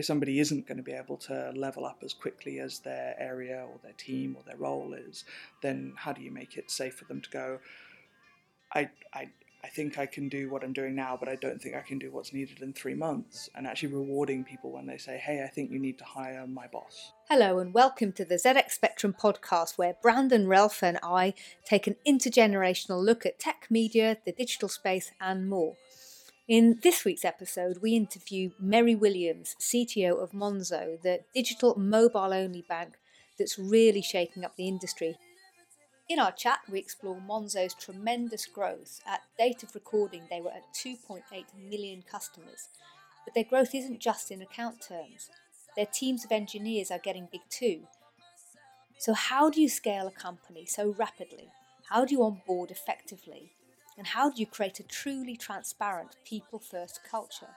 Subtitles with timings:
[0.00, 3.66] if somebody isn't going to be able to level up as quickly as their area
[3.70, 5.24] or their team or their role is,
[5.62, 7.58] then how do you make it safe for them to go?
[8.74, 9.28] I, I,
[9.62, 11.98] I think I can do what I'm doing now, but I don't think I can
[11.98, 13.50] do what's needed in three months.
[13.54, 16.66] And actually rewarding people when they say, hey, I think you need to hire my
[16.66, 17.12] boss.
[17.28, 21.96] Hello, and welcome to the ZX Spectrum podcast, where Brandon, Ralph, and I take an
[22.08, 25.76] intergenerational look at tech media, the digital space, and more.
[26.50, 32.64] In this week's episode, we interview Meri Williams, CTO of Monzo, the digital mobile only
[32.68, 32.94] bank
[33.38, 35.16] that's really shaking up the industry.
[36.08, 39.00] In our chat, we explore Monzo's tremendous growth.
[39.06, 41.22] At date of recording, they were at 2.8
[41.56, 42.66] million customers.
[43.24, 45.30] But their growth isn't just in account terms,
[45.76, 47.82] their teams of engineers are getting big too.
[48.98, 51.52] So, how do you scale a company so rapidly?
[51.90, 53.52] How do you onboard effectively?
[53.98, 57.54] And how do you create a truly transparent, people first culture?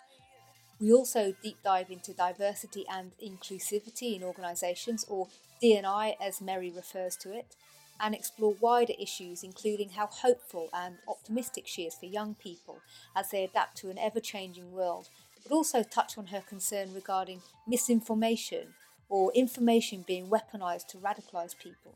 [0.80, 5.28] We also deep dive into diversity and inclusivity in organisations, or
[5.62, 7.56] D&I as Meri refers to it,
[8.00, 12.82] and explore wider issues, including how hopeful and optimistic she is for young people
[13.16, 15.10] as they adapt to an ever changing world,
[15.44, 18.74] but also touch on her concern regarding misinformation
[19.08, 21.96] or information being weaponised to radicalise people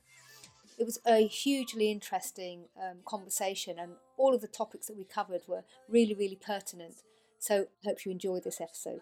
[0.78, 5.42] it was a hugely interesting um, conversation, and all of the topics that we covered
[5.48, 7.04] were really, really pertinent.
[7.40, 9.02] So, I hope you enjoy this episode.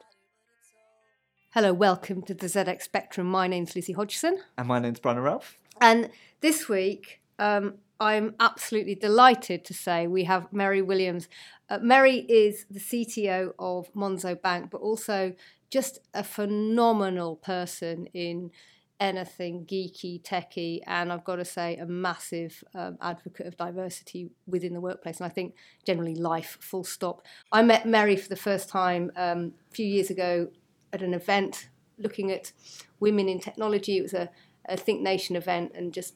[1.53, 3.27] Hello, welcome to the ZX Spectrum.
[3.27, 4.39] My name's Lizzie Hodgson.
[4.57, 5.57] And my name's Brian Ralph.
[5.79, 6.09] And
[6.41, 11.29] this week, um, I'm absolutely delighted to say we have Meri Williams.
[11.69, 15.33] Uh, Meri is the CTO of Monzo Bank, but also
[15.69, 18.51] just a phenomenal person in
[18.99, 24.73] anything geeky, techy, and I've got to say, a massive um, advocate of diversity within
[24.73, 25.19] the workplace.
[25.19, 27.25] And I think generally life, full stop.
[27.51, 30.47] I met Meri for the first time um, a few years ago
[30.93, 32.51] at an event looking at
[32.99, 33.97] women in technology.
[33.97, 34.29] It was a,
[34.67, 36.15] a Think Nation event and just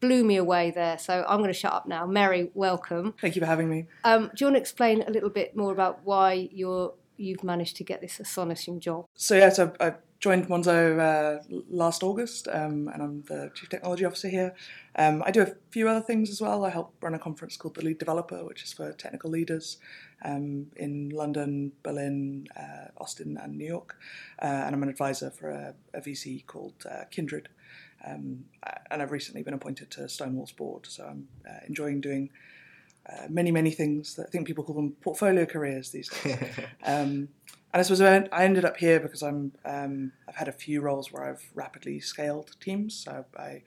[0.00, 0.98] blew me away there.
[0.98, 2.06] So I'm going to shut up now.
[2.06, 3.14] Meri, welcome.
[3.20, 3.86] Thank you for having me.
[4.04, 7.76] Um, do you want to explain a little bit more about why you're you've managed
[7.76, 9.06] to get this astonishing job?
[9.14, 14.04] So yeah, so I joined Monzo uh, last August, um, and I'm the chief technology
[14.04, 14.54] officer here.
[14.96, 16.64] Um, I do a few other things as well.
[16.64, 19.78] I help run a conference called the Lead Developer, which is for technical leaders
[20.24, 23.96] um, in London, Berlin, uh, Austin, and New York.
[24.42, 27.48] Uh, and I'm an advisor for a, a VC called uh, Kindred.
[28.04, 28.44] Um,
[28.90, 32.30] and I've recently been appointed to Stonewall's board, so I'm uh, enjoying doing.
[33.08, 36.36] Uh, many, many things that I think people call them portfolio careers these days.
[37.72, 41.12] and I suppose I ended up here because I'm um, I've had a few roles
[41.12, 42.94] where I've rapidly scaled teams.
[42.94, 43.62] So I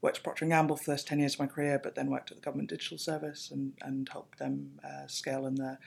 [0.00, 2.10] worked at Procter and Gamble for the first ten years of my career, but then
[2.10, 5.78] worked at the government digital service and and helped them uh, scale in the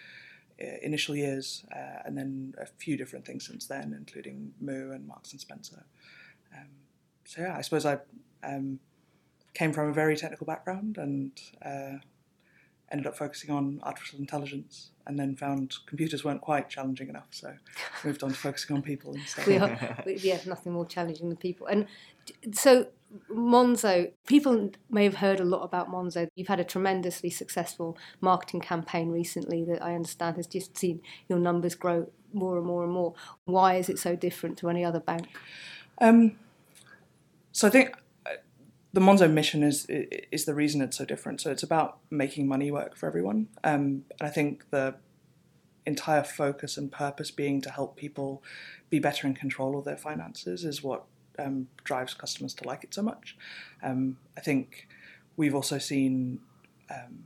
[0.61, 5.07] uh, initial years, uh, and then a few different things since then, including Moo and
[5.07, 5.85] Marks and Spencer.
[6.55, 6.67] Um,
[7.25, 7.99] so yeah, I suppose I
[8.43, 8.79] um,
[9.53, 11.31] came from a very technical background and
[11.61, 11.97] uh,
[12.91, 17.53] ended up focusing on artificial intelligence and then found computers weren't quite challenging enough so
[18.03, 19.47] moved on to focusing on people instead.
[19.47, 21.67] We are, we, yeah nothing more challenging than people.
[21.67, 21.87] And
[22.53, 22.87] so
[23.31, 26.27] monzo people may have heard a lot about monzo.
[26.35, 31.39] You've had a tremendously successful marketing campaign recently that i understand has just seen your
[31.39, 33.15] numbers grow more and more and more.
[33.45, 35.27] Why is it so different to any other bank?
[35.99, 36.37] Um,
[37.51, 37.95] so i think
[38.93, 41.41] the Monzo mission is is the reason it's so different.
[41.41, 44.95] So it's about making money work for everyone, um, and I think the
[45.85, 48.43] entire focus and purpose being to help people
[48.89, 51.05] be better in control of their finances is what
[51.39, 53.37] um, drives customers to like it so much.
[53.81, 54.87] Um, I think
[55.37, 56.39] we've also seen
[56.91, 57.23] um,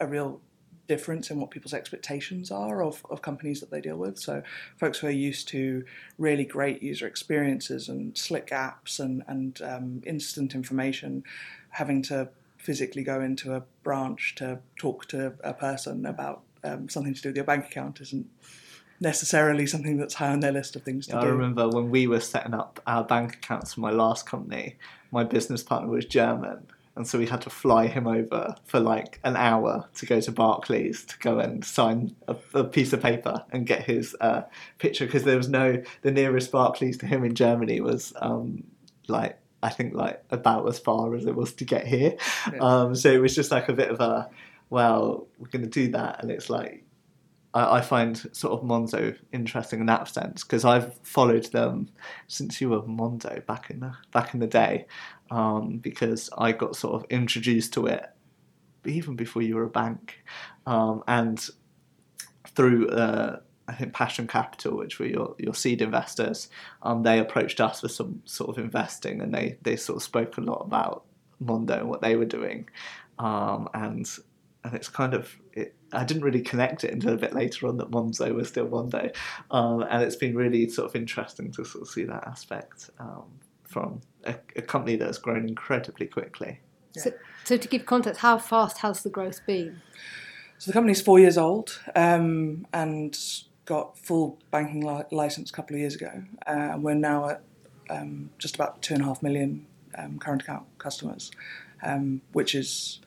[0.00, 0.40] a real
[0.88, 4.18] difference in what people's expectations are of, of companies that they deal with.
[4.18, 4.42] So,
[4.76, 5.84] folks who are used to
[6.18, 11.22] really great user experiences and slick apps and, and um, instant information,
[11.70, 17.14] having to physically go into a branch to talk to a person about um, something
[17.14, 18.26] to do with your bank account isn't
[19.00, 21.26] necessarily something that's high on their list of things to yeah, do.
[21.28, 24.76] I remember when we were setting up our bank accounts for my last company,
[25.12, 26.66] my business partner was German
[26.98, 30.32] and so we had to fly him over for like an hour to go to
[30.32, 34.42] Barclays to go and sign a, a piece of paper and get his uh,
[34.78, 38.64] picture because there was no the nearest Barclays to him in Germany was um,
[39.06, 42.16] like I think like about as far as it was to get here.
[42.52, 42.58] Yeah.
[42.60, 44.28] Um, so it was just like a bit of a
[44.70, 46.84] well, we're going to do that, and it's like
[47.54, 51.88] I, I find sort of Monzo interesting in that sense because I've followed them
[52.26, 54.86] since you were Monzo back in the back in the day,
[55.30, 58.04] um, because I got sort of introduced to it
[58.84, 60.24] even before you were a bank,
[60.66, 61.48] um, and
[62.46, 66.48] through uh, I think Passion Capital, which were your, your seed investors,
[66.82, 70.36] um, they approached us for some sort of investing, and they they sort of spoke
[70.38, 71.04] a lot about
[71.40, 72.68] Mondo and what they were doing,
[73.18, 74.08] um, and
[74.64, 77.76] and it's kind of it, I didn't really connect it until a bit later on
[77.78, 79.10] that Monzo was still Mondo,
[79.50, 83.24] um, and it's been really sort of interesting to sort of see that aspect um,
[83.68, 86.60] from a, a company that has grown incredibly quickly.
[86.96, 87.12] So,
[87.44, 89.80] so to give context, how fast has the growth been?
[90.58, 93.16] So the company's four years old um, and
[93.66, 96.10] got full banking li- license a couple of years ago.
[96.46, 97.42] Uh, and we're now at
[97.90, 99.66] um, just about two and a half million
[99.96, 101.30] um, current account customers,
[101.84, 103.00] um, which is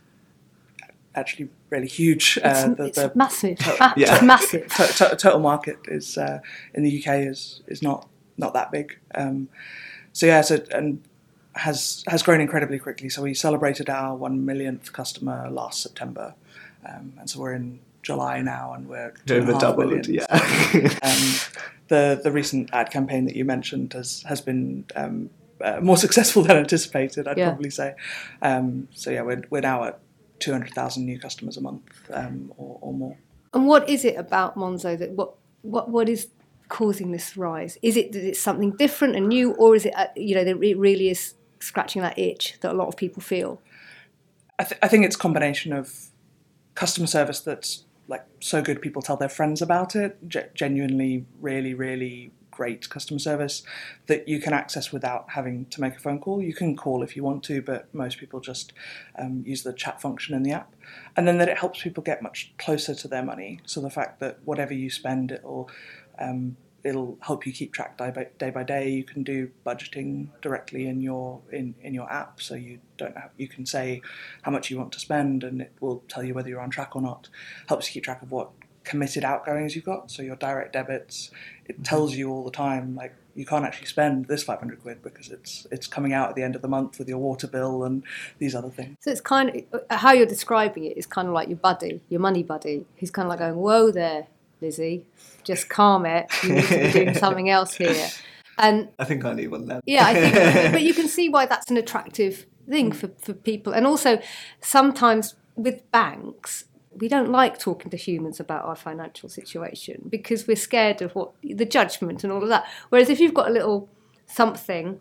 [1.15, 2.37] actually really huge.
[2.37, 3.57] It's, Uh, the- it's the massive.
[3.97, 4.13] Yeah.
[4.15, 4.67] It's massive.
[4.75, 6.39] to- to- total market is uh,
[6.73, 8.97] in the UK is is not not that big.
[9.13, 9.49] Um,
[10.13, 11.01] so yeah, so and
[11.55, 13.09] has has grown incredibly quickly.
[13.09, 16.33] So we celebrated our one millionth customer last September,
[16.87, 20.13] um, and so we're in July now, and we're two and a Over doubled, million.
[20.13, 20.27] yeah.
[21.03, 21.33] Um,
[21.87, 25.29] the the recent ad campaign that you mentioned has has been um,
[25.59, 27.27] uh, more successful than anticipated.
[27.27, 27.49] I'd Yeah.
[27.49, 27.95] probably say.
[28.41, 29.99] Um, so yeah, we're we're now at
[30.39, 33.17] two hundred thousand new customers a month um, or, or more.
[33.53, 36.29] And what is it about Monzo that what what what is
[36.71, 37.77] causing this rise?
[37.83, 40.77] Is it that it's something different and new, or is it uh, you know it
[40.77, 43.61] really is scratching that itch that a lot of people feel?
[44.57, 45.93] I, th- I think it's a combination of
[46.73, 51.73] customer service that's like so good people tell their friends about it ge- genuinely really
[51.73, 53.63] really great customer service
[54.07, 57.15] that you can access without having to make a phone call you can call if
[57.15, 58.73] you want to but most people just
[59.17, 60.75] um, use the chat function in the app
[61.15, 64.19] and then that it helps people get much closer to their money so the fact
[64.19, 65.69] that whatever you spend it'll
[66.21, 68.89] um, it'll help you keep track day by, day by day.
[68.89, 73.31] You can do budgeting directly in your in, in your app, so you don't have,
[73.37, 74.01] you can say
[74.41, 76.95] how much you want to spend, and it will tell you whether you're on track
[76.95, 77.29] or not.
[77.67, 78.51] Helps you keep track of what
[78.83, 80.09] committed outgoings you've got.
[80.09, 81.31] So your direct debits,
[81.65, 85.29] it tells you all the time like you can't actually spend this 500 quid because
[85.29, 88.03] it's it's coming out at the end of the month with your water bill and
[88.39, 88.97] these other things.
[89.01, 92.19] So it's kind of how you're describing it is kind of like your buddy, your
[92.19, 92.85] money buddy.
[92.95, 94.27] He's kind of like going, "Whoa there,
[94.61, 95.05] Lizzie,
[95.43, 96.27] just calm it.
[96.43, 98.09] You need to be doing something else here."
[98.57, 99.81] And I think I need one then.
[99.85, 103.73] yeah, I think, but you can see why that's an attractive thing for, for people.
[103.73, 104.19] And also,
[104.59, 110.55] sometimes with banks, we don't like talking to humans about our financial situation because we're
[110.55, 112.65] scared of what the judgment and all of that.
[112.89, 113.89] Whereas if you've got a little
[114.27, 114.99] something,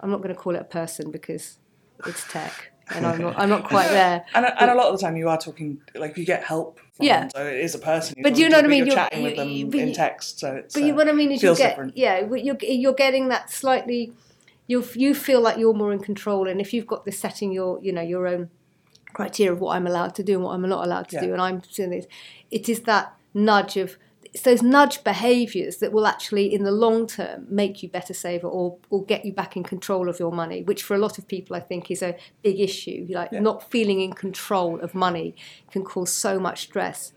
[0.00, 1.58] I'm not going to call it a person because
[2.06, 4.24] it's tech, and I'm not, I'm not quite there.
[4.34, 6.78] And, and a lot of the time you are talking like you get help.
[6.96, 7.20] From Yeah.
[7.20, 8.16] them, so it is a person.
[8.22, 8.78] But you know what I mean?
[8.78, 10.74] You're, You're- chatting with them you- in text, so it's.
[10.74, 11.96] But you, uh, what I mean is, you get different.
[11.96, 14.12] yeah you're you're getting that slightly.
[14.66, 17.80] You you feel like you're more in control, and if you've got this setting your
[17.82, 18.50] you know your own
[19.12, 21.22] criteria of what I'm allowed to do and what I'm not allowed to Yeah.
[21.26, 22.06] do, and I'm doing this,
[22.50, 23.96] it is that nudge of
[24.32, 28.46] it's those nudge behaviours that will actually, in the long term, make you better saver
[28.46, 31.26] or or get you back in control of your money, which for a lot of
[31.26, 33.06] people I think is a big issue.
[33.10, 33.40] Like Yeah.
[33.40, 35.34] not feeling in control of money
[35.70, 37.12] can cause so much stress.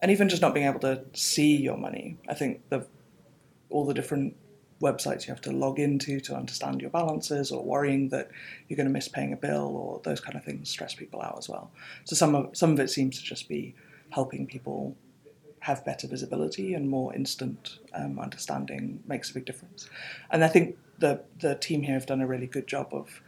[0.00, 2.18] and even just not being able to see your money.
[2.28, 2.86] I think the
[3.70, 4.36] all the different
[4.80, 8.30] websites you have to log into to understand your balances, or worrying that
[8.68, 11.36] you're going to miss paying a bill, or those kind of things stress people out
[11.36, 11.70] as well.
[12.04, 13.74] So some of some of it seems to just be
[14.10, 14.96] helping people
[15.60, 19.88] have better visibility and more instant um, understanding makes a big difference.
[20.30, 23.22] And I think the the team here have done a really good job of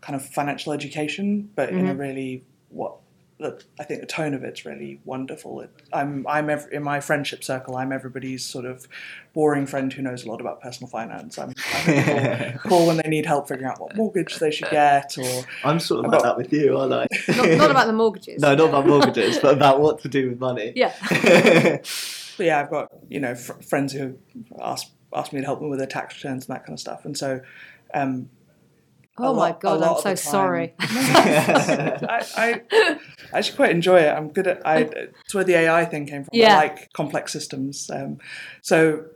[0.00, 2.96] kind of financial education, but in a really what
[3.38, 5.60] the, I think the tone of it's really wonderful.
[5.60, 7.76] It, I'm I'm ev- in my friendship circle.
[7.76, 8.88] I'm everybody's sort of
[9.32, 11.38] boring friend who knows a lot about personal finance.
[11.38, 15.16] I'm, I'm call, call when they need help figuring out what mortgage they should get,
[15.16, 17.06] or I'm sort of I've like that with you, aren't I?
[17.28, 18.42] Not, not about the mortgages.
[18.42, 20.72] no, not about mortgages, but about what to do with money.
[20.74, 20.92] Yeah.
[21.08, 24.18] but yeah, I've got you know fr- friends who
[24.60, 27.04] ask ask me to help them with their tax returns and that kind of stuff,
[27.04, 27.40] and so.
[27.94, 28.28] Um,
[29.26, 30.74] Oh my lot- god, I'm so sorry.
[30.80, 32.62] I, I,
[33.32, 34.08] I actually quite enjoy it.
[34.10, 34.66] I'm good at.
[34.66, 36.30] I, it's where the AI thing came from.
[36.32, 36.54] Yeah.
[36.54, 37.90] I like complex systems.
[37.90, 38.18] Um,
[38.62, 39.06] so,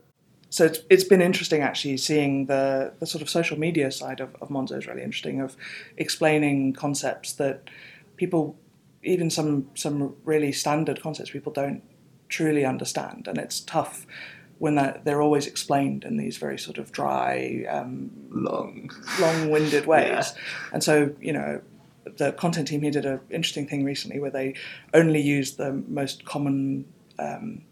[0.50, 4.34] so it's, it's been interesting actually seeing the the sort of social media side of,
[4.40, 5.56] of Monzo is really interesting of
[5.96, 7.68] explaining concepts that
[8.16, 8.56] people,
[9.02, 11.82] even some some really standard concepts, people don't
[12.28, 14.06] truly understand, and it's tough
[14.62, 17.66] when that they're always explained in these very sort of dry.
[17.68, 18.90] Um, Long.
[19.20, 20.06] long-winded ways.
[20.08, 20.42] Yeah.
[20.72, 21.60] And so, you know,
[22.16, 24.54] the content team here did an interesting thing recently where they
[24.94, 26.84] only used the most common,
[27.18, 27.62] um,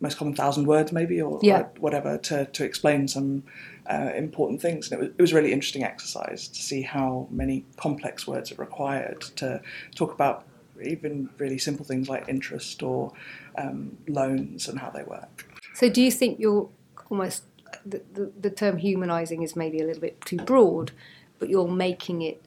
[0.00, 1.60] most common thousand words, maybe, or, Yeah.
[1.60, 3.44] or whatever, to, to explain some
[3.88, 4.90] uh, important things.
[4.90, 8.50] And it was, it was a really interesting exercise to see how many complex words
[8.50, 9.62] are required to
[9.94, 10.46] talk about
[10.82, 13.12] even really simple things like interest or
[13.56, 15.46] um, loans and how they work.
[15.74, 16.68] So, do you think you're
[17.10, 17.44] almost
[17.84, 20.92] the, the, the term humanizing is maybe a little bit too broad,
[21.38, 22.42] but you're making it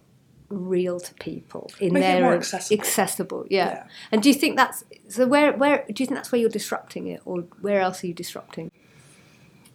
[0.50, 2.80] real to people in Make their accessible.
[2.80, 3.68] accessible, yeah.
[3.68, 3.88] Yeah.
[4.12, 5.26] And do you think that's so?
[5.28, 8.14] Where where do you think that's where you're disrupting it, or where else are you
[8.14, 8.72] disrupting?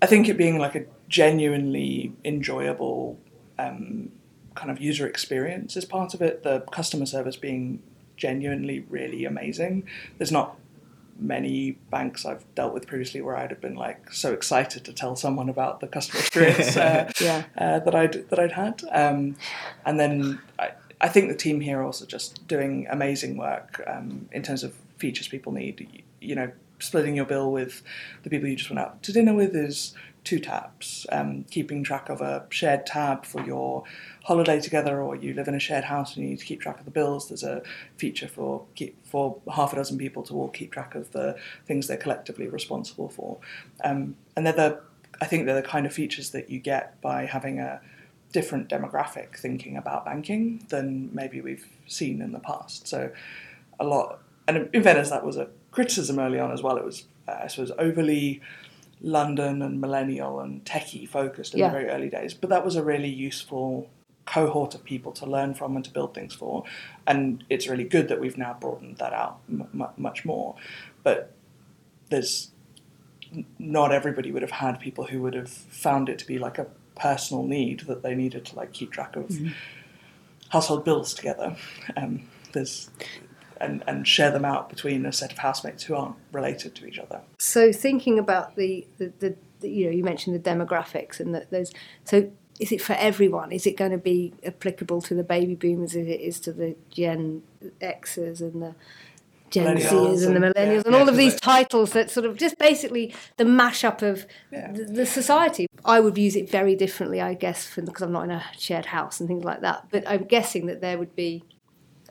[0.03, 3.19] I think it being like a genuinely enjoyable
[3.59, 4.11] um,
[4.55, 6.43] kind of user experience is part of it.
[6.43, 7.83] The customer service being
[8.17, 9.85] genuinely really amazing.
[10.19, 10.57] There's not
[11.21, 15.17] many banks I've dealt with previously where I'd have been like so excited to tell
[15.17, 17.45] someone about the customer experience uh, Yeah.
[17.59, 18.83] uh, that I'd that I'd had.
[18.91, 19.37] Um,
[19.85, 24.29] and then I, I think the team here are also just doing amazing work um,
[24.33, 25.81] in terms of features people need.
[25.93, 27.83] You, you know, splitting your bill with
[28.23, 31.07] the people you just went out to dinner with is two taps.
[31.11, 33.85] Um, keeping track of a shared tab for your
[34.25, 36.79] holiday together, or you live in a shared house and you need to keep track
[36.79, 37.29] of the bills.
[37.29, 37.63] There's a
[37.97, 41.37] feature for keep, for half a dozen people to all keep track of the
[41.67, 43.39] things they're collectively responsible for.
[43.83, 44.81] Um, and they're the
[45.21, 47.81] I think they're the kind of features that you get by having a
[48.33, 52.87] different demographic thinking about banking than maybe we've seen in the past.
[52.87, 53.11] So
[53.79, 56.77] a lot, and in fairness, that was a criticism early on as well.
[56.77, 58.41] It was, uh, I suppose, overly
[59.01, 61.69] London and millennial and techie focused in Yeah.
[61.69, 62.35] the very early days.
[62.35, 63.89] But that was a really useful
[64.27, 66.65] cohort of people to learn from and to build things for.
[67.07, 70.55] And it's really good that we've now broadened that out m- much more.
[71.03, 71.33] But
[72.11, 72.51] there's
[73.59, 76.67] not everybody would have had people who would have found it to be like a
[76.97, 79.31] personal need that they needed to like keep track of
[80.51, 81.57] household bills together.
[81.97, 82.91] Um, there's
[83.61, 86.99] and, and share them out between a set of housemates who aren't related to each
[86.99, 87.21] other.
[87.39, 91.51] So thinking about the, the, the, the you know you mentioned the demographics and that
[91.51, 91.73] there's
[92.05, 93.53] so is it for everyone?
[93.53, 96.77] Is it going to be applicable to the baby boomers as it is to the
[96.91, 97.43] Gen
[97.81, 98.75] Xers and the
[99.49, 100.83] Gen Zers and the millennials yeah.
[100.85, 104.73] and all Yeah, of these titles that sort of just basically the mashup of Yeah.
[104.73, 105.67] the, the society.
[105.87, 108.87] I would use it very differently, I guess, for, because I'm not in a shared
[108.87, 109.87] house and things like that.
[109.91, 111.43] But I'm guessing that there would be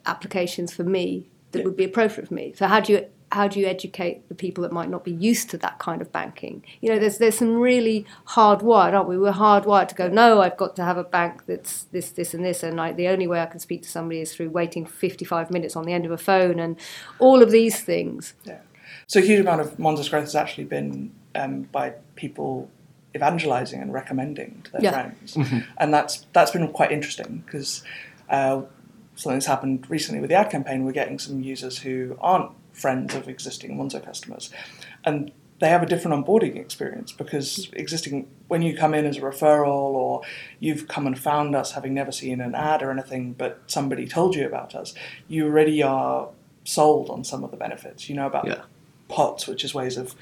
[0.05, 1.65] applications for me that Yeah.
[1.65, 2.53] would be appropriate for me.
[2.55, 5.51] So how do you how do you educate the people that might not be used
[5.51, 6.63] to that kind of banking?
[6.81, 9.19] You know, there's there's some really hardwired, aren't we?
[9.19, 12.43] We're hardwired to go, no, I've got to have a bank that's this, this, and
[12.43, 15.51] this, and I, the only way I can speak to somebody is through waiting 55
[15.51, 16.75] minutes on the end of a phone, and
[17.19, 18.33] all of these things.
[18.45, 18.61] Yeah.
[19.05, 22.67] So a huge amount of Monzo's growth has actually been um, by people
[23.15, 24.91] evangelizing and recommending to their Yeah.
[24.91, 25.37] friends,
[25.77, 27.83] and that's that's been quite interesting because
[28.29, 28.63] uh,
[29.19, 30.85] something's happened recently with the ad campaign.
[30.85, 34.49] We're getting some users who aren't friends of existing Monzo customers,
[35.03, 39.21] and they have a different onboarding experience because existing when you come in as a
[39.21, 40.21] referral or
[40.61, 44.35] you've come and found us having never seen an ad or anything but somebody told
[44.35, 44.93] you about us
[45.27, 46.29] you already are
[46.63, 48.61] sold on some of the benefits you know about Yeah.
[49.09, 50.15] pots which is ways of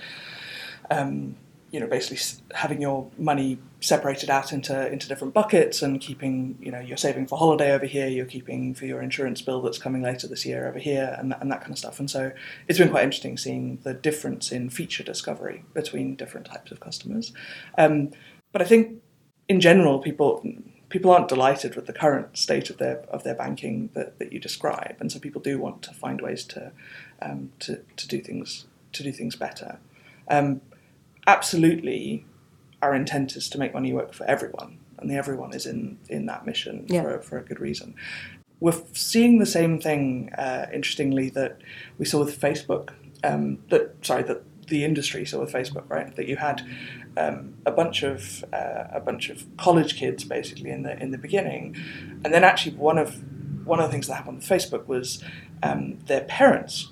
[0.90, 1.36] um,
[1.78, 2.18] you know basically
[2.56, 7.28] having your money separated out into into different buckets and keeping you know you're saving
[7.28, 10.68] for holiday over here you're keeping for your insurance bill that's coming later this year
[10.68, 12.00] over here and, that- and that kind of stuff.
[12.00, 12.32] And so
[12.68, 17.32] it's been quite interesting seeing the difference in feature discovery between different types of customers.
[17.78, 18.10] Um,
[18.52, 19.00] but I think
[19.48, 20.44] in general people
[20.90, 24.40] people aren't delighted with the current state of their of their banking that, that you
[24.40, 24.96] describe.
[25.00, 26.72] And so people do want to find ways to
[27.22, 29.78] um, to, to do things to do things better.
[30.28, 30.62] Um,
[31.28, 32.26] absolutely
[32.82, 36.26] our intent is to make money work for everyone, and the everyone is in in
[36.28, 37.04] that mission Yeah.
[37.04, 37.94] for for a good reason.
[38.60, 41.60] We're seeing the same thing, uh, interestingly, that
[42.00, 42.90] we saw with Facebook.
[43.24, 46.16] Um, that sorry, that the industry saw with Facebook, right?
[46.16, 46.62] That you had
[47.18, 51.18] um, a bunch of uh, a bunch of college kids basically in the in the
[51.18, 51.76] beginning,
[52.24, 53.22] and then actually one of
[53.66, 55.24] one of the things that happened with Facebook was
[55.62, 56.92] um, their parents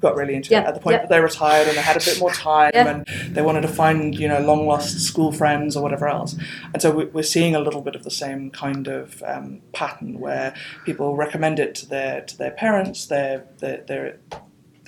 [0.00, 0.98] got really into Yeah, it at the point yeah.
[1.02, 2.88] that they retired and they had a bit more time Yeah.
[2.88, 6.36] and they wanted to find you know long lost school friends or whatever else
[6.72, 10.20] and so we- we're seeing a little bit of the same kind of um, pattern
[10.20, 14.16] where people recommend it to their to their parents their their, their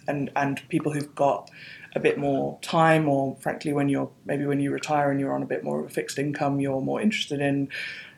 [0.06, 1.50] and and people who've got
[1.94, 5.42] a bit more time or frankly when you're maybe when you retire and you're on
[5.42, 7.68] a bit more of a fixed income you're more interested in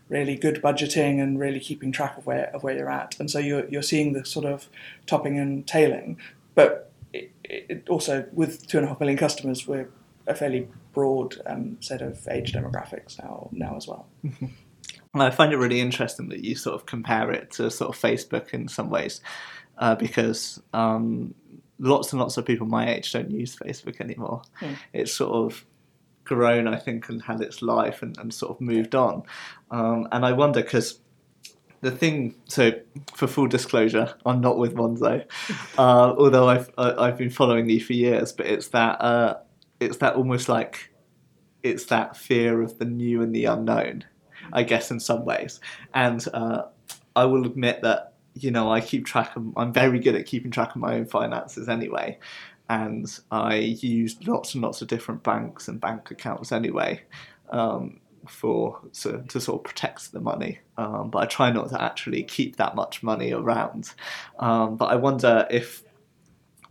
[0.09, 3.39] really good budgeting and really keeping track of where of where you're at and so
[3.39, 4.69] you're you're seeing the sort of
[5.07, 6.19] topping and tailing
[6.61, 9.89] but it, it also with two and a half million customers we're
[10.27, 14.07] a fairly broad um, set of age demographics now now as well
[15.15, 18.51] I find it really interesting that you sort of compare it to sort of Facebook
[18.51, 19.21] in some ways,
[19.79, 21.35] uh, because um,
[21.79, 24.43] lots and lots of people my age don't use Facebook anymore.
[24.55, 24.75] Hmm.
[24.93, 25.67] It's sort of
[26.25, 29.25] grown, I think, and had its life and, and sort of moved on.
[29.71, 31.01] Um, and I wonder because
[31.81, 32.35] the thing.
[32.47, 32.73] So,
[33.15, 35.25] for full disclosure, I'm not with Monzo,
[35.79, 38.33] uh, although I've I've been following you for years.
[38.33, 39.39] But it's that uh,
[39.81, 40.93] it's that almost like
[41.63, 44.05] it's that fear of the new and the unknown,
[44.53, 45.61] I guess, in some ways.
[45.95, 46.65] And uh,
[47.17, 49.47] I will admit that you know I keep track of.
[49.57, 52.19] I'm very good at keeping track of my own finances anyway,
[52.69, 57.03] and I use lots and lots of different banks and bank accounts anyway.
[57.51, 61.83] Um, for so, to sort of protect the money, um, but I try not to
[61.83, 63.93] actually keep that much money around.
[64.39, 65.83] Um, but I wonder if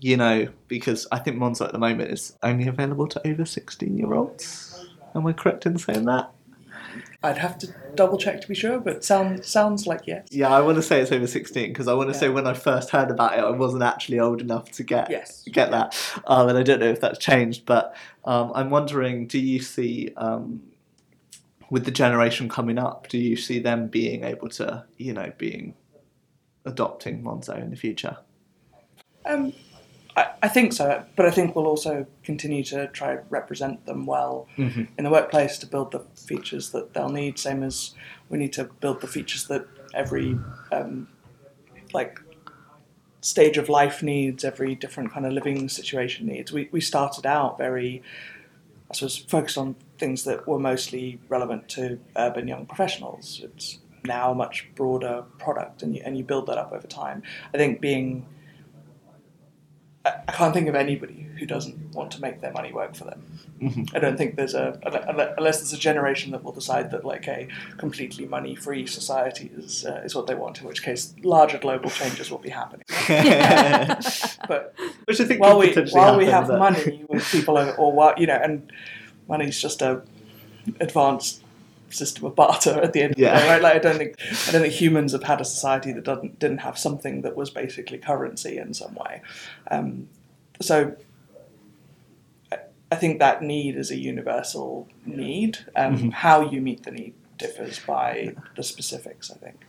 [0.02, 3.98] you know, because I think Monzo at the moment is only available to over 16
[3.98, 4.88] year olds.
[5.14, 6.32] Am I correct in saying that?
[7.22, 10.28] I'd have to double check to be sure, but sounds sounds like yes.
[10.32, 12.20] Yeah, I want to say it's over 16 because I want to Yeah.
[12.20, 15.44] say when I first heard about it, I wasn't actually old enough to get Yes.
[15.52, 15.98] get that.
[16.28, 20.12] Um, and I don't know if that's changed, but um, I'm wondering do you see,
[20.16, 20.62] um,
[21.70, 25.76] with the generation coming up, do you see them being able to, you know, being
[26.66, 28.18] adopting Monzo in the future?
[29.26, 29.54] Um,
[30.16, 34.06] I, I think so, but I think we'll also continue to try to represent them
[34.06, 34.88] well Mhm.
[34.98, 37.38] in the workplace to build the features that they'll need.
[37.38, 37.94] Same as
[38.30, 40.38] we need to build the features that every
[40.72, 41.08] um,
[41.94, 42.20] like
[43.22, 46.52] stage of life needs, every different kind of living situation needs.
[46.52, 48.02] We we started out very,
[48.90, 53.42] I suppose, focused on things that were mostly relevant to urban young professionals.
[53.44, 57.22] It's now a much broader product, and you, and you build that up over time.
[57.54, 58.26] I think being
[60.06, 63.22] I can't think of anybody who doesn't want to make their money work for them.
[63.62, 63.94] Mhm.
[63.94, 64.80] I don't think there's a
[65.38, 70.02] unless there's a generation that will decide that like a completely money-free society is uh,
[70.06, 70.62] is what they want.
[70.62, 72.86] In which case, larger global changes will be happening.
[74.48, 74.74] But
[75.06, 78.18] Which I think while we while we have but- money, with people are, or what
[78.18, 78.72] you know, and
[79.30, 80.02] money's just a
[80.80, 81.44] advanced
[81.90, 83.62] system of barter at the end of the day, right?
[83.62, 84.16] Like I don't think
[84.48, 87.50] I don't think humans have had a society that doesn't didn't have something that was
[87.50, 89.22] basically currency in some way.
[89.72, 90.10] Um,
[90.62, 90.96] so
[92.52, 92.58] I-
[92.92, 95.60] I think that need is a universal need.
[95.76, 96.10] Um, Mm-hmm.
[96.10, 99.32] How you meet the need differs by the specifics.
[99.32, 99.66] I think.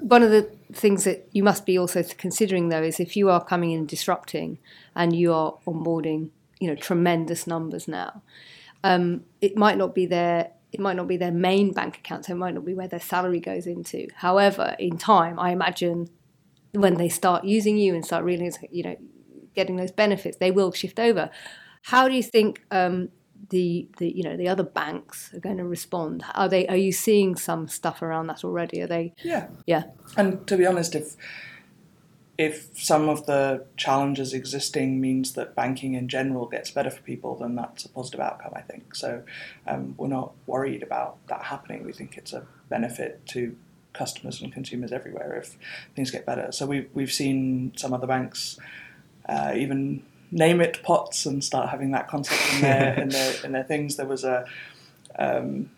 [0.00, 3.42] One of the things that you must be also considering, though, is if you are
[3.42, 4.58] coming in and disrupting
[4.94, 6.28] and you are onboarding,
[6.60, 8.22] you know, tremendous numbers now,
[8.84, 12.32] um, it might not be their it might not be their main bank account, so
[12.32, 14.06] it might not be where their salary goes into.
[14.16, 16.10] However, in time, I imagine
[16.72, 18.96] when they start using you and start really, you know,
[19.54, 21.30] getting those benefits, they will shift over.
[21.84, 23.08] How do you think um,
[23.50, 26.24] the the you know the other banks are going to respond?
[26.34, 28.82] Are they are you seeing some stuff around that already?
[28.82, 29.48] Are they Yeah.
[29.66, 29.84] yeah
[30.16, 31.16] And to be honest, if
[32.38, 37.34] if some of the challenges existing means that banking in general gets better for people,
[37.34, 38.94] then that's a positive outcome, I think.
[38.94, 39.24] So
[39.66, 41.84] um, we're not worried about that happening.
[41.84, 43.56] We think it's a benefit to
[43.92, 45.58] customers and consumers everywhere if
[45.96, 46.52] things get better.
[46.52, 48.56] So we've, we've seen some other banks
[49.28, 53.52] uh, even name it pots and start having that concept in their, in their, in
[53.52, 53.96] their things.
[53.96, 54.46] There was a,
[55.18, 55.70] um,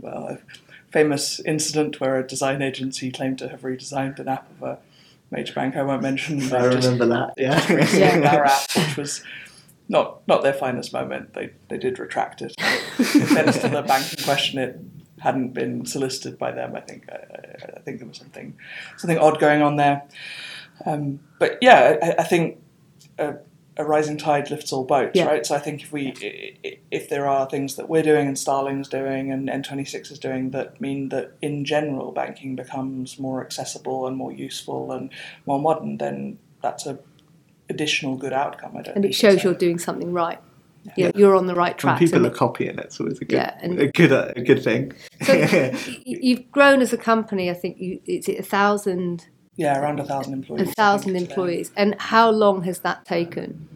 [0.00, 0.38] well, a
[0.90, 4.78] famous incident where a design agency claimed to have redesigned an app of a
[5.30, 6.40] major bank I won't mention.
[6.52, 7.34] I remember that.
[7.38, 7.54] Yeah.
[8.46, 9.22] app, which was
[9.88, 11.34] not not their finest moment.
[11.34, 12.52] They they did retract it.
[12.58, 14.78] Thanks to the bank in question, it
[15.20, 16.74] hadn't been solicited by them.
[16.76, 17.16] I think I,
[17.76, 18.54] I- think there was something
[18.96, 20.02] something odd going on there.
[20.84, 22.58] Um, but yeah, I, I think
[23.18, 23.34] a,
[23.78, 25.26] a rising tide lifts all boats, Yeah.
[25.26, 25.46] right?
[25.46, 28.36] So I think if we i- i- if there are things that we're doing and
[28.36, 34.06] Starling's doing and N26 is doing that mean that in general banking becomes more accessible
[34.08, 35.10] and more useful and
[35.46, 36.98] more modern, then that's a
[37.70, 38.72] additional good outcome.
[38.76, 38.96] I don't.
[38.96, 40.40] and it think shows you're doing something right.
[40.96, 41.98] You know, you're on the right When track.
[41.98, 44.62] people and are copying it, it's always a good, Yeah, and- a good, a good
[44.64, 44.92] thing.
[45.22, 45.32] so
[46.04, 47.50] you've grown as a company.
[47.50, 49.26] I think you, it's a thousand
[49.58, 50.68] yeah around a thousand employees.
[50.70, 51.70] a thousand employees.
[51.76, 53.68] And how long has that taken?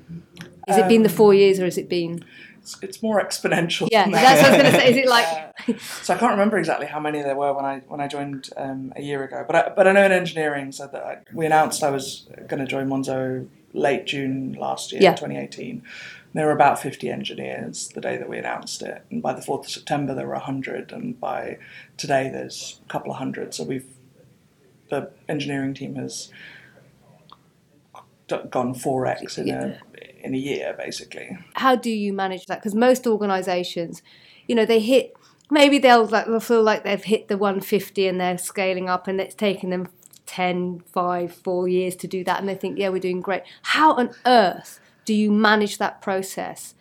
[0.66, 2.25] Has it been the Um, four years, or has it been?
[2.61, 3.88] It's, it's more exponential.
[3.90, 4.12] Yeah, that.
[4.12, 4.90] that's what I was going to say.
[4.92, 5.27] Is it like?
[5.68, 5.73] Uh,
[6.07, 8.92] so I can't remember exactly how many there were when I when I joined um,
[8.95, 11.83] a year ago, but I, but I know in engineering, so that I, we announced
[11.83, 15.14] I was going to join Monzo late June last year, Yeah.
[15.14, 15.83] 2018.
[16.35, 19.64] There were about 50 engineers the day that we announced it, and by the 4th
[19.66, 21.59] of September there were 100, and by
[21.99, 23.53] today there's a couple of hundred.
[23.55, 23.85] So we've
[24.93, 26.31] the engineering team has
[28.29, 29.81] gone 4x in a
[30.23, 31.37] in a year basically.
[31.55, 32.61] how do you manage that?
[32.61, 34.03] Because most organisations,
[34.47, 35.15] you know, they hit
[35.51, 39.21] maybe they'll like they'll feel like they've hit the 150 and they're scaling up, and
[39.21, 39.89] it's taken them
[40.27, 43.43] 10, 5, 4 years to do that, and they think, yeah, we're doing great.
[43.63, 46.75] How on earth do you manage that process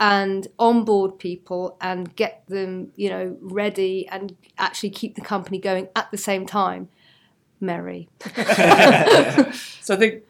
[0.00, 5.88] and onboard people and get them, you know, ready and actually keep the company going
[5.96, 6.88] at the same time.
[7.60, 8.08] Meri.
[9.80, 10.22] so I think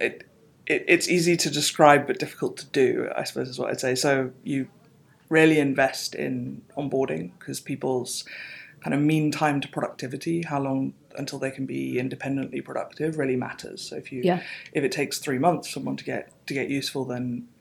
[0.00, 0.26] it,
[0.66, 3.94] it, it's easy to describe but difficult to do, I suppose is what I'd say.
[3.94, 4.68] So you
[5.28, 8.24] really invest in onboarding because people's
[8.80, 13.36] kind of mean time to productivity, how long until they can be independently productive, really
[13.36, 13.80] matters.
[13.82, 14.42] So if you Yeah.
[14.72, 17.53] if it takes three months for someone to get to get useful, then in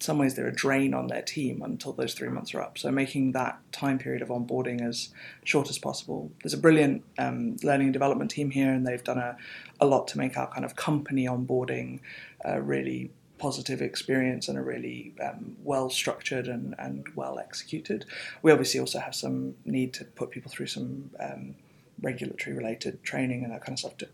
[0.00, 2.78] some ways they're a drain on their team until those three months are up.
[2.78, 5.10] So making that time period of onboarding as
[5.44, 6.32] short as possible.
[6.42, 9.36] There's a brilliant um, learning and development team here, and they've done a,
[9.78, 12.00] a lot to make our kind of company onboarding
[12.44, 18.04] a really positive experience and a really um, well structured and, and well executed.
[18.42, 21.54] We obviously also have some need to put people through some um,
[22.00, 24.08] regulatory related training and that kind of stuff to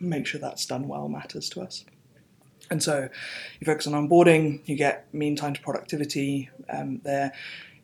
[0.00, 1.84] make sure that's done well matters to us.
[2.70, 3.08] And so
[3.60, 7.32] you focus on onboarding, you get mean time to productivity um, there.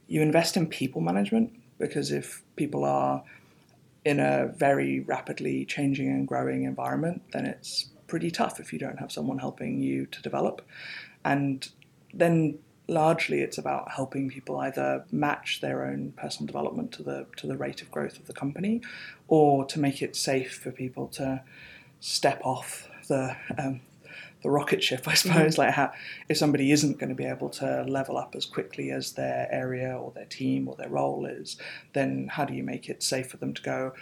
[0.07, 3.23] You invest in people management because if people are
[4.05, 8.99] in a very rapidly changing and growing environment, then it's pretty tough if you don't
[8.99, 10.63] have someone helping you to develop.
[11.25, 11.67] And
[12.13, 17.47] then largely it's about helping people either match their own personal development to the to
[17.47, 18.83] the rate of growth of the company
[19.27, 21.43] or to make it safe for people to
[22.01, 23.81] step off the um,
[24.45, 25.59] the rocket ship, I suppose.
[25.59, 25.91] Like, how
[26.29, 29.99] if somebody isn't going to be able to level up as quickly as their area
[29.99, 31.57] or their team or their role is,
[31.95, 33.93] then how do you make it safe for them to go?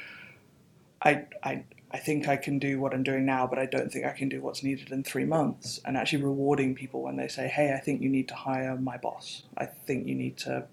[1.01, 4.05] I, I, I think I can do what I'm doing now, but I don't think
[4.05, 5.81] I can do what's needed in three months.
[5.85, 8.99] And actually rewarding people when they say, "Hey, I think you need to hire my
[8.99, 9.45] boss.
[9.57, 10.67] I think you need to.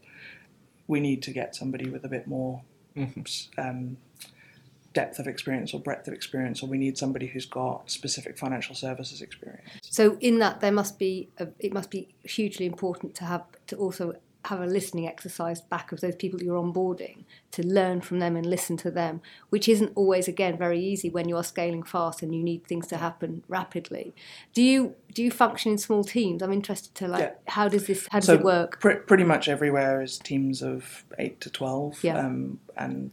[0.87, 2.63] We need to get somebody with a bit more
[3.57, 3.97] um,
[4.99, 8.75] depth of experience or breadth of experience, or we need somebody who's got specific financial
[8.85, 12.01] services experience." So in that there must be a, it must be
[12.37, 14.05] hugely important to have to also
[14.45, 17.17] have a listening exercise back of those people you're onboarding
[17.51, 21.27] to learn from them and listen to them, which isn't always again very easy when
[21.29, 24.13] you are scaling fast and you need things to happen rapidly.
[24.53, 26.41] Do you do you function in small teams?
[26.41, 27.53] I'm interested to like Yeah.
[27.57, 28.79] how does this how does so it work?
[28.79, 32.17] Pre- pretty much everywhere is teams of eight to twelve, Yeah.
[32.25, 33.11] um, and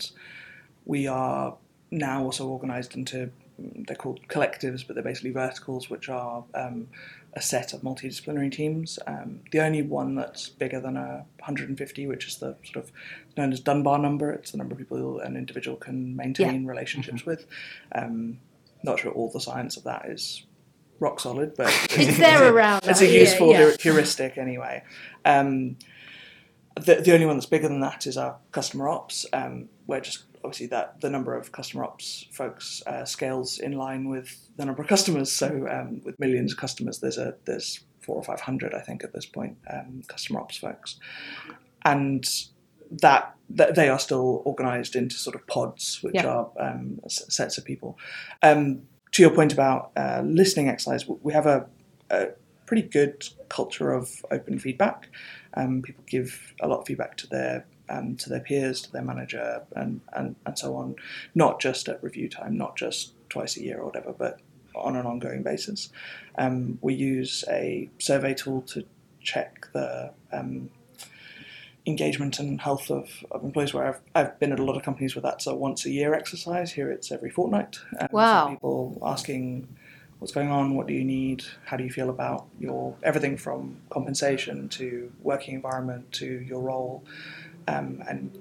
[0.85, 1.57] we are
[1.91, 6.89] now also organised into they're called collectives, but they're basically verticals, which are um,
[7.33, 8.99] a set of multidisciplinary teams.
[9.07, 12.93] Um, the only one that's bigger than a 150, which is the sort of
[13.37, 17.47] known as Dunbar number, it's the number of people an individual can maintain relationships with.
[17.95, 18.41] Um,
[18.83, 20.45] not sure all the science of that is
[21.01, 22.83] rock solid, but It's there around.
[22.85, 23.71] it's a useful yeah.
[23.71, 24.83] heu- heuristic anyway.
[25.25, 25.77] Um,
[26.75, 30.26] the, the only one that's bigger than that is our customer ops, um, where just
[30.47, 34.83] obviously that the number of customer ops folks uh, scales in line with the number
[34.83, 35.29] of customers.
[35.43, 37.69] So um, with millions of customers, there's a there's
[38.05, 40.91] four or five hundred, I think, at this point, um, customer ops folks,
[41.85, 42.25] and
[43.03, 46.27] that, that they are still organised into sort of pods, which Yeah.
[46.27, 47.99] are um, sets of people.
[48.43, 48.83] Um,
[49.13, 51.67] to your point about uh, listening exercise, we have a,
[52.11, 52.29] a
[52.67, 53.17] pretty good
[53.49, 55.09] culture of open feedback.
[55.55, 59.03] Um, people give a lot of feedback to their um, to their peers, to their
[59.03, 60.97] manager, and, and, and so on,
[61.35, 64.41] not just at review time, not just twice a year or whatever, but
[64.75, 65.91] on an ongoing basis.
[66.39, 68.85] Um, we use a survey tool to
[69.21, 70.71] check the um,
[71.87, 73.73] engagement and health of, of employees.
[73.73, 76.15] Where I've, I've been at a lot of companies where that's a once a year
[76.15, 76.73] exercise.
[76.73, 77.79] Here it's every fortnight.
[78.01, 78.49] Um, so Wow.
[78.49, 79.69] people asking
[80.19, 83.77] what's going on, what do you need, how do you feel about your everything from
[83.91, 87.05] compensation to working environment to your role,
[87.69, 88.39] um, and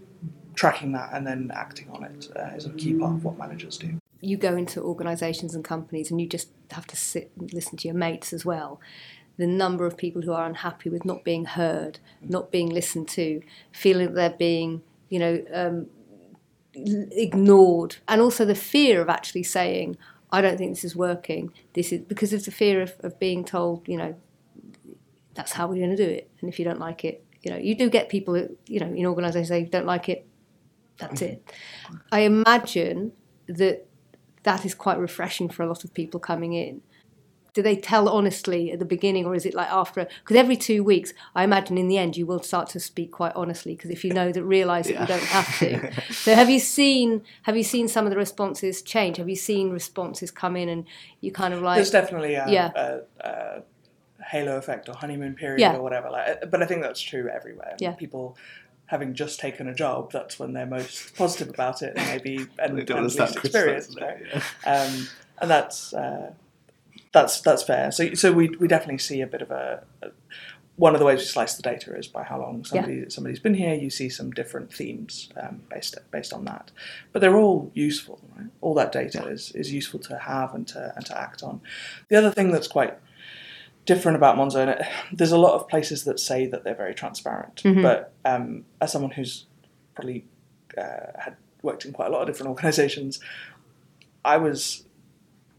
[0.56, 3.78] tracking that and then acting on it uh, is a key part of what managers
[3.78, 4.00] do.
[4.22, 7.88] you go into organisations and companies and you just have to sit and listen to
[7.88, 8.80] your mates as well.
[9.38, 13.42] The number of people who are unhappy with not being heard, not being listened to,
[13.74, 15.88] feeling that they're being, you know, um,
[16.74, 19.98] ignored, and also the fear of actually saying,
[20.32, 23.44] "I don't think this is working." This is because of the fear of, of being
[23.44, 24.16] told, you know,
[25.34, 27.58] that's how we're going to do it, and if you don't like it, you know,
[27.58, 30.28] you do get people, that, you know, in organisations say, "Don't like it,
[30.98, 31.54] that's it."
[32.12, 33.12] I imagine
[33.48, 33.86] that
[34.44, 36.82] that is quite refreshing for a lot of people coming in.
[37.54, 40.08] Do they tell honestly at the beginning, or is it like after?
[40.22, 43.32] Because every two weeks, I imagine in the end you will start to speak quite
[43.36, 43.76] honestly.
[43.76, 45.92] Because if you know that, realise that you don't have to.
[46.12, 47.22] so have you seen?
[47.44, 49.18] Have you seen some of the responses change?
[49.18, 50.86] Have you seen responses come in and
[51.22, 51.76] you kind of like?
[51.76, 52.72] There's definitely a, Yeah.
[52.76, 53.64] a, a
[54.24, 55.76] halo effect or honeymoon period Yeah.
[55.76, 56.10] or whatever.
[56.10, 57.76] Like, but I think that's true everywhere.
[57.80, 57.94] Yeah.
[57.94, 58.38] People
[58.88, 62.60] having just taken a job, that's when they're most positive about it, and maybe and,
[62.60, 63.98] and least want to start experienced.
[63.98, 64.44] criticising right?
[64.66, 64.84] yeah.
[64.84, 65.08] um,
[65.42, 66.32] and that's uh,
[67.12, 67.92] that's that's fair.
[67.92, 70.10] So so we we definitely see a bit of a, a
[70.78, 73.06] one of the ways we slice the data is by how long somebody yeah.
[73.08, 73.74] somebody's been here.
[73.74, 76.72] You see some different themes um, based based on that,
[77.14, 78.20] but they're all useful.
[78.38, 78.48] Right?
[78.62, 79.32] All that data yeah.
[79.32, 81.62] is, is useful to have and to and to act on.
[82.10, 82.98] The other thing that's quite
[83.86, 87.64] different about Monzo, and there's a lot of places that say that they're very transparent,
[87.64, 87.82] mm-hmm.
[87.82, 89.46] but um, as someone who's
[89.94, 90.26] probably
[90.78, 93.20] uh, had worked in quite a lot of different organisations,
[94.24, 94.86] I was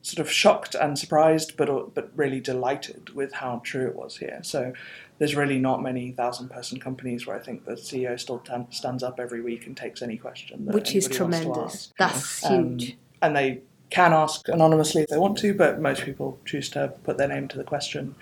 [0.03, 4.41] sort of shocked and surprised, but but really delighted with how true it was here.
[4.43, 4.73] So
[5.19, 9.03] there's really not many thousand person companies where I think the CEO still t- stands
[9.03, 10.67] up every week and takes any question.
[10.67, 11.93] Which is tremendous.
[11.99, 12.97] That's um, huge.
[13.23, 17.19] And they can ask anonymously if they want to, but most people choose to put
[17.19, 18.15] their name to the question.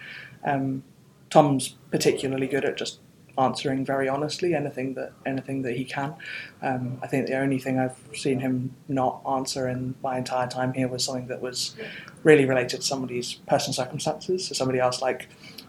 [0.45, 0.83] Um,
[1.31, 3.01] Tom's particularly good at just
[3.37, 6.15] answering very honestly anything that anything that he can.
[6.63, 10.73] Um, I think the only thing I've seen him not answer in my entire time
[10.75, 11.75] here was something that was
[12.23, 14.47] really related to somebody's personal circumstances.
[14.47, 15.29] So somebody asked like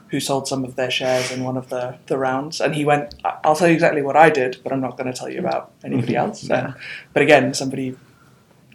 [0.10, 3.16] who sold some of their shares in one of the, the rounds, and he went,
[3.44, 5.72] "I'll tell you exactly what I did, but I'm not going to tell you about
[5.84, 6.28] anybody mm-hmm.
[6.28, 6.68] else." Yeah.
[6.68, 6.76] Um,
[7.14, 7.98] but again, somebody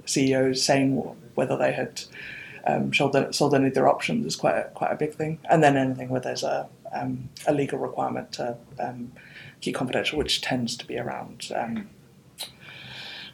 [0.06, 0.96] CEOs saying
[1.34, 2.02] whether they had
[2.66, 5.62] um, sold, sold any of their options is quite a, quite a big thing, and
[5.62, 9.12] then anything where there's a um, a legal requirement to um,
[9.60, 11.88] keep confidential, which tends to be around um,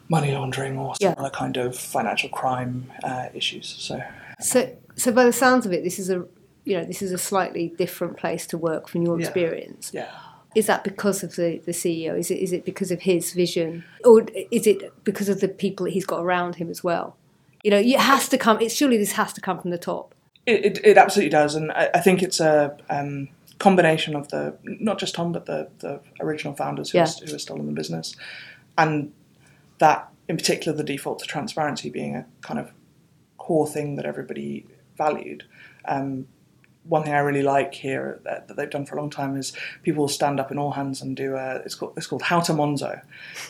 [0.09, 1.13] money laundering or yeah.
[1.13, 3.67] similar kind of financial crime uh, issues.
[3.79, 4.01] So,
[4.39, 6.25] so, so by the sounds of it, this is a
[6.65, 9.91] you know this is a slightly different place to work from your experience.
[9.93, 10.09] Yeah.
[10.55, 12.17] Is that because of the, the CEO?
[12.17, 15.85] Is it is it because of his vision, or is it because of the people
[15.85, 17.15] that he's got around him as well?
[17.63, 18.59] You know, it has to come.
[18.61, 20.15] It's surely this has to come from the top.
[20.45, 23.27] It, it, it absolutely does, and I, I think it's a um,
[23.59, 27.05] combination of the not just Tom but the the original founders who, yeah.
[27.05, 28.15] are, who are still in the business,
[28.77, 29.11] and
[29.79, 32.71] that in particular the default to transparency being a kind of
[33.37, 34.65] core thing that everybody
[34.97, 35.43] valued.
[35.85, 36.27] Um,
[36.87, 39.53] one thing I really like here that, that, they've done for a long time is
[39.83, 42.53] people stand up in all hands and do a, it's called it's called how to
[42.53, 43.01] Monzo,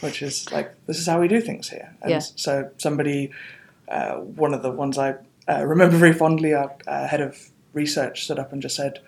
[0.02, 1.96] which is like this is how we do things here.
[2.02, 2.20] And yeah.
[2.20, 3.32] so somebody,
[3.88, 5.16] uh, one of the ones I
[5.48, 9.00] uh, remember very fondly, our uh, head of research stood up and just said,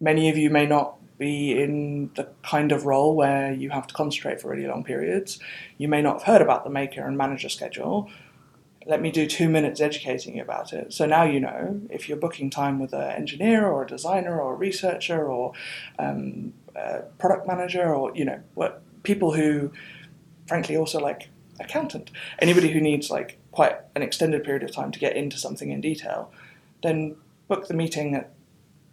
[0.00, 3.94] many of you may not be in the kind of role where you have to
[3.94, 5.38] concentrate for really long periods.
[5.78, 8.10] You may not have heard about the maker and manager schedule.
[8.86, 10.92] Let me do two minutes educating you about it.
[10.92, 14.54] So now you know if you're booking time with an engineer or a designer or
[14.54, 15.52] a researcher or
[15.98, 19.72] um, a product manager or you know what people who,
[20.46, 24.98] frankly, also like accountant, anybody who needs like quite an extended period of time to
[24.98, 26.30] get into something in detail,
[26.82, 27.16] then
[27.48, 28.32] book the meeting at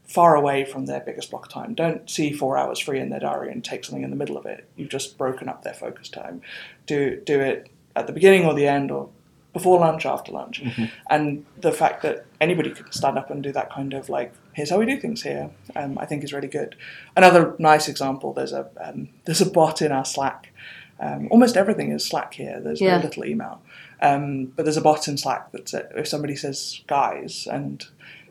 [0.07, 1.73] far away from their biggest block of time.
[1.73, 4.45] Don't see four hours free in their diary and take something in the middle of
[4.45, 4.67] it.
[4.75, 6.41] You've just broken up their focus time.
[6.85, 9.09] Do do it at the beginning or the end or
[9.53, 10.61] before lunch, after lunch.
[10.63, 10.85] Mm-hmm.
[11.09, 14.71] And the fact that anybody can stand up and do that kind of like, here's
[14.71, 16.75] how we do things here, um, I think is really good.
[17.15, 20.51] Another nice example, there's a um, there's a bot in our Slack.
[20.99, 22.59] Um, almost everything is Slack here.
[22.59, 22.91] There's yeah.
[22.91, 23.61] very little email,
[24.01, 27.85] um, but there's a bot in Slack that says, if somebody says guys and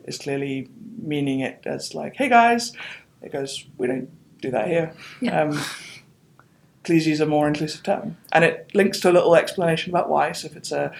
[0.05, 0.69] is clearly
[1.01, 2.73] meaning it as like, hey guys,
[3.21, 4.09] it goes, we don't
[4.41, 4.93] do that here.
[5.21, 5.53] Yeah.
[6.83, 8.17] Please use a more inclusive term.
[8.31, 10.31] And it links to a little explanation about why.
[10.33, 10.93] So if it's a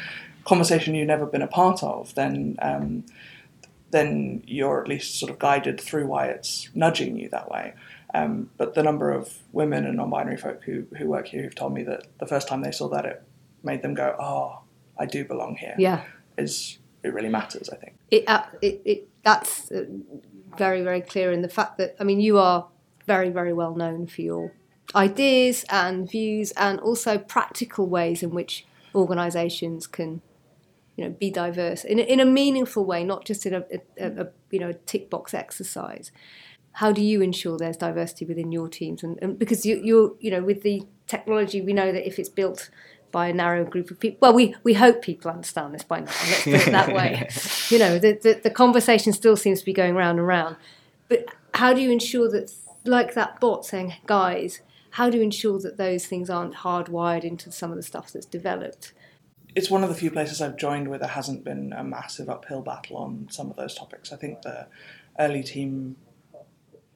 [0.46, 3.06] conversation you've never been a part of, then um,
[3.92, 7.74] then you're at least sort of guided through why it's nudging you that way.
[8.16, 11.74] Um, but the number of women and non-binary folk who, who work here who've told
[11.74, 13.24] me that the first time they saw that it
[13.64, 14.62] made them go, oh,
[14.98, 15.76] I do belong here.
[15.78, 16.04] Yeah.
[16.38, 17.70] Is it really matters.
[17.70, 19.86] I think it, uh, it, it that's uh,
[20.58, 22.68] very very clear in the fact that I mean you are
[23.06, 24.52] very very well known for your
[24.96, 30.22] ideas and views and also practical ways in which organisations can
[30.96, 33.64] you know be diverse in a, in a meaningful way, not just in a,
[34.00, 36.12] a, a you know tick box exercise.
[36.78, 39.04] How do you ensure there's diversity within your teams?
[39.04, 42.30] And, and because you, you're you know with the technology, we know that if it's
[42.30, 42.70] built
[43.14, 44.18] by a narrow group of people.
[44.20, 46.06] Well, we, we hope people understand this by now.
[46.08, 47.30] Let's put it that way.
[47.70, 50.58] you know, the, the, the conversation still seems to be going round and round.
[51.08, 52.52] But how do you ensure that,
[52.86, 54.62] like that bot saying, guys,
[54.94, 58.28] how do you ensure that those things aren't hardwired into some of the stuff that's
[58.28, 58.94] developed?
[59.56, 62.62] It's one of the few places I've joined where there hasn't been a massive uphill
[62.62, 64.14] battle on some of those topics.
[64.14, 64.68] I think the
[65.18, 65.96] early team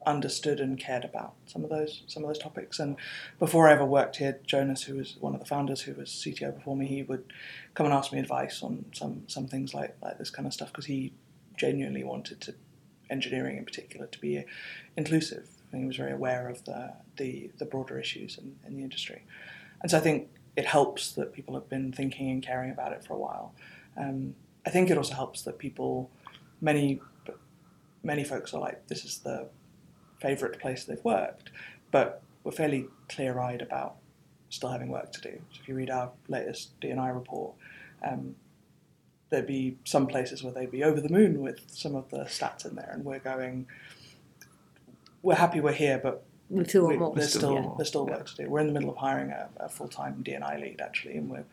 [0.06, 2.78] understood and cared about some of those some of those topics.
[2.78, 2.96] And
[3.40, 6.54] before I ever worked here, Jonas, who was one of the founders, who was CTO
[6.54, 7.32] before me, he would
[7.74, 10.68] come and ask me advice on some some things like like this kind of stuff
[10.68, 11.12] because he
[11.56, 12.54] genuinely wanted to
[13.10, 14.44] engineering in particular to be
[14.96, 19.22] inclusive, he was very aware of the the, the broader issues in, in the industry.
[19.82, 23.04] And so I think it helps that people have been thinking and caring about it
[23.04, 23.54] for a while.
[23.96, 24.34] Um,
[24.66, 26.10] I think it also helps that people,
[26.60, 27.00] many
[28.02, 29.48] many folks are like, this is the
[30.20, 31.50] favourite place they've worked,
[31.90, 33.96] but we're fairly clear eyed about
[34.50, 35.40] still having work to do.
[35.52, 37.54] So if you read our latest DNI report,
[38.08, 38.34] um,
[39.30, 42.64] there'd be some places where they'd be over the moon with some of the stats
[42.64, 43.66] in there, and we're going,
[45.22, 47.14] we're happy we're here, but We still want more.
[47.14, 48.16] there's Still more, there's still yeah.
[48.16, 48.48] work to do.
[48.50, 51.44] We're in the middle of hiring a, a full time DNI lead actually, and we're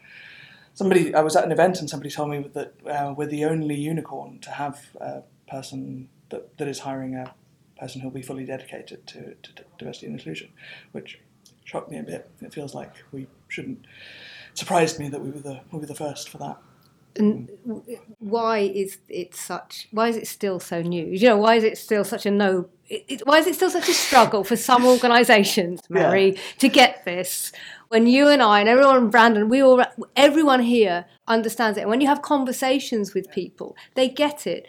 [0.74, 1.14] somebody.
[1.14, 4.40] I was at an event and somebody told me that uh, we're the only unicorn
[4.40, 7.34] to have a person that, that is hiring a
[7.80, 10.50] person who'll be fully dedicated to, to diversity and inclusion,
[10.94, 11.20] which
[11.66, 12.30] shocked me a bit.
[12.42, 13.86] It feels like we shouldn't.
[14.54, 16.58] Surprised me that we were the we were the first for that.
[17.18, 17.50] And
[18.20, 19.88] why is it such?
[19.92, 21.06] Why is it still so new?
[21.06, 22.68] You know, why is it still such a no?
[22.88, 27.52] It, why is it still such a struggle for some organisations, Meri, to get this?
[27.88, 29.84] When you and I and everyone, Brandon, we all,
[30.16, 31.82] everyone here understands it.
[31.82, 34.68] And when you have conversations with people, they get it.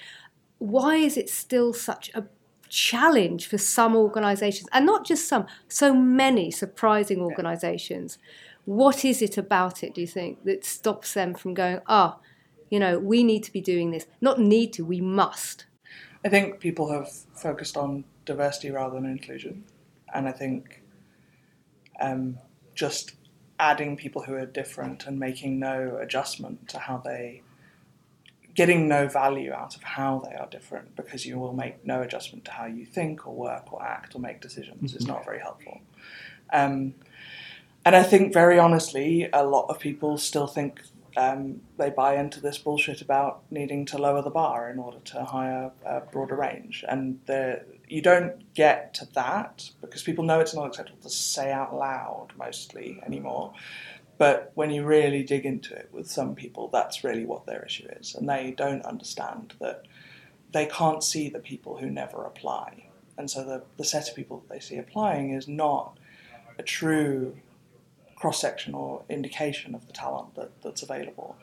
[0.59, 2.25] Why is it still such a
[2.69, 8.19] challenge for some organisations, and not just some, so many surprising organisations?
[8.65, 12.19] What is it about it, do you think, that stops them from going, ah,
[12.71, 14.07] you know, we need to be doing this?
[14.21, 15.66] Not need to, we must.
[16.27, 19.63] I think people have focused on diversity rather than inclusion,
[20.13, 20.83] and I think
[22.01, 22.39] um,
[22.75, 23.13] just
[23.61, 27.43] adding people who are different and making no adjustment to how they,
[28.55, 32.45] getting no value out of how they are different because you will make no adjustment
[32.47, 35.81] to how you think or work or act or make decisions is not very helpful.
[36.53, 36.95] Um,
[37.85, 40.83] and I think, very honestly, a lot of people still think
[41.17, 45.25] um, they buy into this bullshit about needing to lower the bar in order to
[45.25, 46.85] hire a broader range.
[46.89, 47.21] And
[47.89, 52.29] you don't get to that because people know it's not acceptable to say out loud
[52.37, 53.55] mostly anymore.
[54.19, 57.87] But when you really dig into it with some people, that's really what their issue
[58.01, 58.15] is.
[58.15, 59.83] And they don't understand that
[60.53, 62.85] they can't see the people who never apply.
[63.19, 65.99] And so the, the set of people that they see applying is not
[66.59, 67.37] a true
[68.27, 71.37] cross section or indication of the talent that, that's available.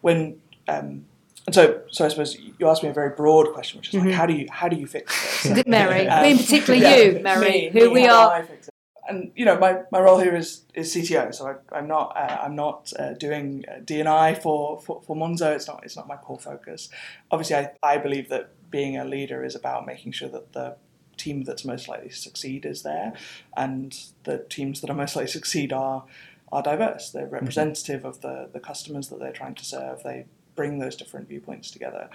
[0.00, 1.04] When um,
[1.46, 4.14] and so, so I suppose you asked me a very broad question, which is like,
[4.14, 5.62] how do you how do you fix this?
[5.66, 8.32] Meri, Um, in particular yeah, you, Meri, me, who me, we how do are.
[8.32, 8.74] I fix it?
[9.08, 12.38] And you know, my, my role here is, is CTO, so I, I'm not uh,
[12.44, 15.54] I'm not uh, doing uh, D&I for, for for Monzo.
[15.54, 16.88] It's not it's not my core focus.
[17.30, 20.76] Obviously, I, I believe that being a leader is about making sure that the
[21.22, 23.12] team that's most likely to succeed is there,
[23.56, 26.04] and the teams that are most likely to succeed are
[26.50, 27.10] are diverse.
[27.10, 30.02] They're representative of the the customers that they're trying to serve.
[30.02, 32.08] They bring those different viewpoints together.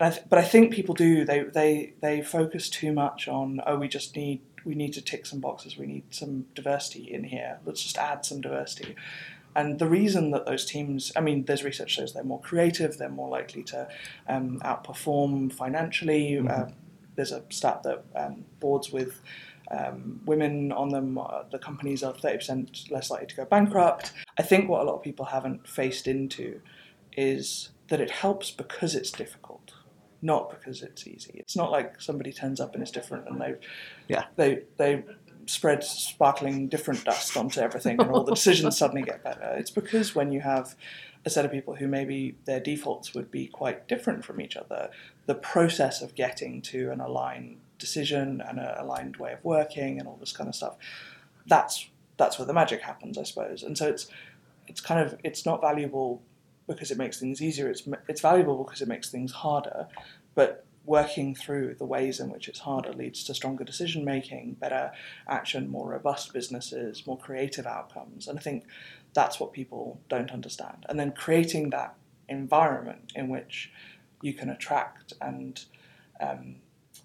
[0.00, 3.76] I th- but I think people do they, they they focus too much on oh
[3.78, 7.58] we just need we need to tick some boxes we need some diversity in here
[7.64, 8.94] let's just add some diversity
[9.56, 13.08] and the reason that those teams I mean there's research shows they're more creative they're
[13.08, 13.88] more likely to
[14.28, 16.66] um, outperform financially uh,
[17.18, 19.20] there's a stat that um, boards with
[19.72, 24.12] um, women on them, uh, the companies are 30% less likely to go bankrupt.
[24.38, 26.60] I think what a lot of people haven't faced into
[27.16, 29.72] is that it helps because it's difficult,
[30.22, 31.32] not because it's easy.
[31.34, 33.56] It's not like somebody turns up and it's different and they
[34.06, 34.26] Yeah.
[34.36, 35.02] they they
[35.46, 39.56] spread sparkling different dust onto everything and all the decisions suddenly get better.
[39.58, 40.76] It's because when you have
[41.24, 44.90] a set of people who maybe their defaults would be quite different from each other,
[45.28, 50.08] the process of getting to an aligned decision and an aligned way of working and
[50.08, 50.76] all this kind of stuff,
[51.46, 53.62] that's that's where the magic happens, I suppose.
[53.62, 54.08] And so it's
[54.68, 56.22] it's kind of it's not valuable
[56.66, 57.68] because it makes things easier.
[57.68, 59.86] It's it's valuable because it makes things harder,
[60.34, 64.90] but working through the ways in which it's harder leads to stronger decision making, better
[65.28, 68.28] action, more robust businesses, more creative outcomes.
[68.28, 68.64] And I think
[69.12, 70.86] that's what people don't understand.
[70.88, 71.94] And then creating that
[72.30, 73.70] environment in which
[74.22, 75.64] you can attract and
[76.20, 76.56] um,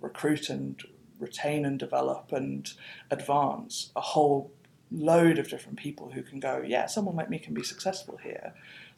[0.01, 0.83] recruit and
[1.19, 2.73] retain and develop and
[3.11, 4.51] advance a whole
[4.91, 8.53] load of different people who can go, yeah, someone like me can be successful here.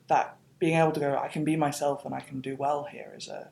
[0.07, 3.13] That being able to go, I can be myself and I can do well here
[3.15, 3.49] is a,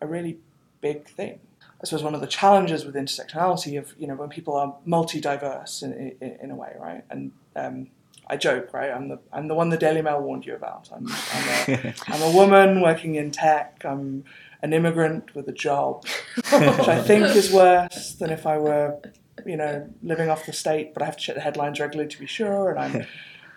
[0.00, 0.38] a really
[0.80, 1.40] big thing.
[1.80, 5.82] I suppose one of the challenges with intersectionality of you know when people are multi-diverse
[5.82, 7.04] in, in, in a way, right?
[7.10, 7.88] And um,
[8.26, 8.90] I joke, right?
[8.90, 10.88] I'm the I'm the one the Daily Mail warned you about.
[10.94, 13.82] I'm I'm a, I'm a woman working in tech.
[13.84, 14.24] I'm
[14.62, 16.04] an immigrant with a job,
[16.36, 18.98] which I think is worse than if I were,
[19.44, 20.94] you know, living off the state.
[20.94, 22.70] But I have to check the headlines regularly to be sure.
[22.70, 23.06] And I'm and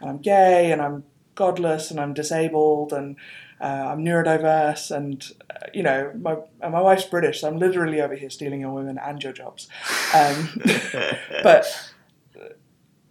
[0.10, 1.04] I'm gay and I'm
[1.36, 3.18] godless and I'm disabled and
[3.62, 8.02] uh, I'm neurodiverse and uh, you know my and my wife's British, so I'm literally
[8.02, 9.70] over here stealing your women and your jobs.
[10.14, 10.62] Um,
[11.44, 11.66] but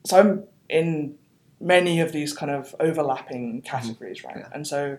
[0.05, 1.17] so I'm in
[1.65, 3.67] many of these kind of overlapping mm-hmm.
[3.67, 4.37] categories, right?
[4.39, 4.49] Yeah.
[4.53, 4.99] And so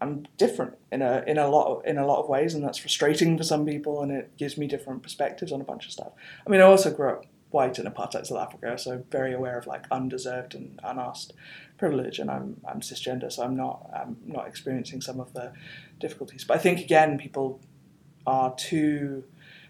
[0.00, 2.78] I'm different in a in a lot of, in a lot of ways, and that's
[2.78, 6.12] frustrating for some people, and it gives me different perspectives on a bunch of stuff.
[6.46, 9.66] I mean, I also grew up white in apartheid South Africa, so very aware of
[9.66, 11.34] like undeserved and unasked
[11.78, 15.52] privilege, and I'm I'm cisgender, so I'm not I'm not experiencing some of the
[15.98, 16.44] difficulties.
[16.44, 17.60] But I think again, people
[18.26, 19.24] are too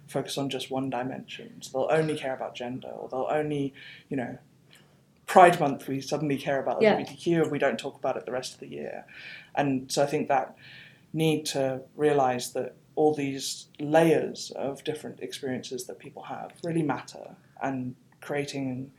[0.06, 1.60] focused on just one dimension.
[1.62, 3.74] So they'll only care about gender, or they'll only,
[4.08, 4.38] you know,
[5.32, 6.94] Pride Month, we suddenly care about Yeah.
[6.94, 9.06] LGBTQ and we don't talk about it the rest of the year.
[9.54, 10.54] And so I think that
[11.14, 17.36] need to realize that all these layers of different experiences that people have really matter
[17.62, 18.92] and creating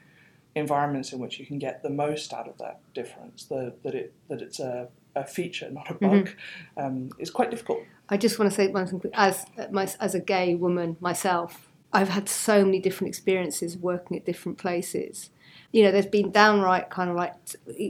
[0.55, 4.11] environments in which you can get the most out of that difference, the, that it
[4.27, 6.31] that it's a, a feature, not a bug,
[6.77, 7.81] um, is quite difficult.
[8.09, 9.11] I just want to say one thing.
[9.13, 14.25] As my, as a gay woman myself, I've had so many different experiences working at
[14.25, 15.29] different places.
[15.73, 17.33] You know, there's been downright kind of like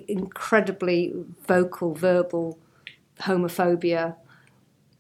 [0.08, 1.14] incredibly
[1.46, 2.58] vocal, verbal
[3.20, 4.16] homophobia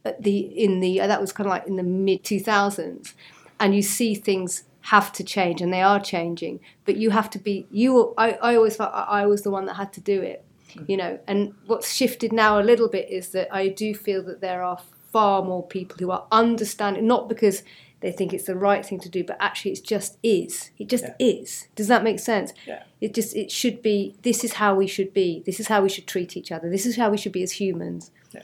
[0.05, 3.13] at the in the that was kind of like in the mid 2000s,
[3.59, 6.59] and you see things have to change and they are changing.
[6.85, 8.13] But you have to be you.
[8.17, 10.83] I, I always felt I I was the one that had to do it hmm.
[10.87, 14.41] you know and what's shifted now a little bit is that i do feel that
[14.41, 14.79] there are
[15.13, 17.63] far more people who are understanding not because
[18.03, 21.05] they think it's the right thing to do but actually it just is it just
[21.05, 21.15] Yeah.
[21.19, 22.83] is does that make sense Yeah.
[23.01, 25.89] it just it should be this is how we should be this is how we
[25.89, 28.43] should treat each other this is how we should be as humans Yeah.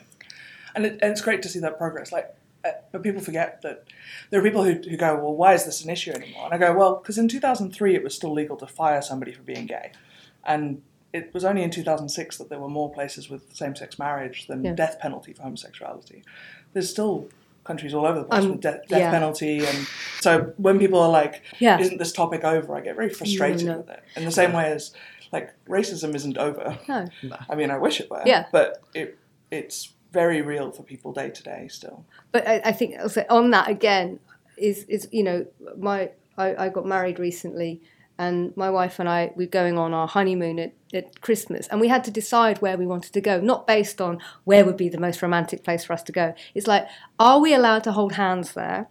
[0.75, 2.11] and, it, and it's great to see that progress.
[2.11, 2.33] Like,
[2.65, 3.85] uh, but people forget that
[4.29, 6.57] there are people who, who go, "Well, why is this an issue anymore?" And I
[6.57, 9.91] go, "Well, because in 2003 it was still legal to fire somebody for being gay,
[10.45, 10.81] and
[11.13, 14.73] it was only in 2006 that there were more places with same-sex marriage than Yeah.
[14.73, 16.23] death penalty for homosexuality.
[16.73, 17.29] There's still
[17.69, 19.11] countries all over the place Um, with de- death yeah.
[19.17, 19.77] penalty, and
[20.25, 21.79] so when people are like, Yeah.
[21.79, 23.77] "Isn't this topic over?" I get very frustrated no.
[23.77, 24.01] with it.
[24.17, 24.91] In the same way as
[25.31, 25.47] like
[25.77, 26.65] racism isn't over.
[26.87, 27.05] no
[27.51, 28.23] I mean, I wish it were.
[28.25, 28.45] Yeah.
[28.51, 29.17] But it
[29.51, 31.97] it's very real for people day to day still.
[32.31, 34.19] but I, I think also on that again
[34.57, 35.45] is is you know
[35.77, 37.71] my I, I got married recently
[38.19, 41.87] and my wife and I we're going on our honeymoon at, at Christmas and we
[41.87, 44.99] had to decide where we wanted to go not based on where would be the
[44.99, 46.33] most romantic place for us to go.
[46.53, 46.87] It's like
[47.19, 48.87] are we allowed to hold hands there?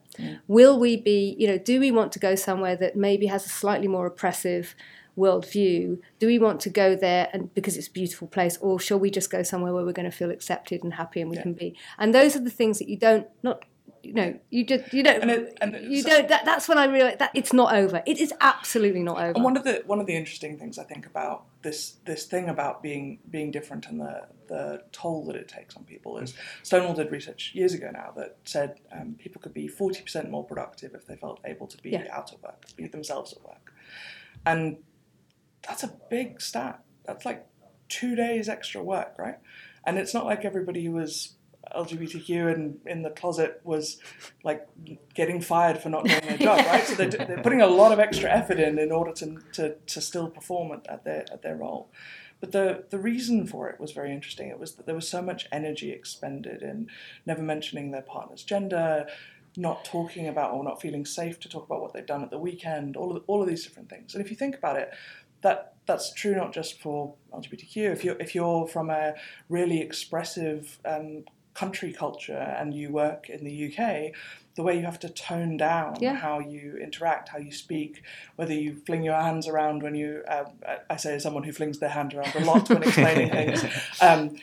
[0.49, 3.51] Will we be you know do we want to go somewhere that maybe has a
[3.51, 4.75] slightly more oppressive
[5.17, 5.99] worldview?
[6.21, 9.11] Do we want to go there and because it's a beautiful place or shall we
[9.11, 11.43] just go somewhere where we're going to feel accepted and happy and we Yeah.
[11.43, 11.77] can be?
[11.99, 13.65] And those are the things that you don't not
[14.09, 16.79] you know you just you don't And it- and you it's- don't that, that's when
[16.79, 19.83] i realized that it's not over it is absolutely not over And one of the
[19.87, 23.87] one of the interesting things I think about this this thing about being being different
[23.91, 26.33] and the the toll that it takes on people is
[26.63, 30.45] Stonewall did research years ago now that said um, people could be forty percent more
[30.45, 32.07] productive if they felt able to be Yeah.
[32.11, 33.75] out at work, be themselves at work,
[34.47, 34.79] and
[35.67, 36.81] that's a big stat.
[37.05, 37.47] That's like
[37.89, 39.39] two days extra work, right?
[39.85, 41.35] And it's not like everybody who was
[41.77, 43.99] LGBTQ and in the closet was
[44.45, 44.67] like
[45.15, 46.85] getting fired for not doing their job, right?
[46.85, 50.01] So they're, they're putting a lot of extra effort in in order to, to, to
[50.01, 51.91] still perform at, their at their role.
[52.41, 54.49] But the, the reason for it was very interesting.
[54.49, 56.89] It was that there was so much energy expended in
[57.27, 59.07] never mentioning their partner's gender,
[59.57, 62.39] not talking about or not feeling safe to talk about what they've done at the
[62.39, 64.15] weekend, all of, all of these different things.
[64.15, 64.93] And if you think about it,
[65.41, 67.93] that that's true not just for LGBTQ.
[67.93, 69.15] If you're if you're from a
[69.49, 71.25] really expressive um,
[71.59, 74.13] country culture and you work in the UK,
[74.55, 76.15] the way you have to tone down Yeah.
[76.15, 78.03] how you interact, how you speak,
[78.37, 80.45] whether you fling your hands around when you, uh,
[80.95, 83.65] I say as someone who flings their hand around a lot when explaining things.
[84.01, 84.37] Um,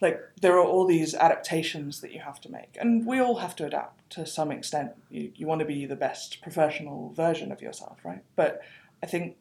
[0.00, 3.54] like there are all these adaptations that you have to make, and we all have
[3.56, 4.92] to adapt to some extent.
[5.10, 8.22] You you want to be the best professional version of yourself, right?
[8.36, 8.52] But
[9.02, 9.36] I think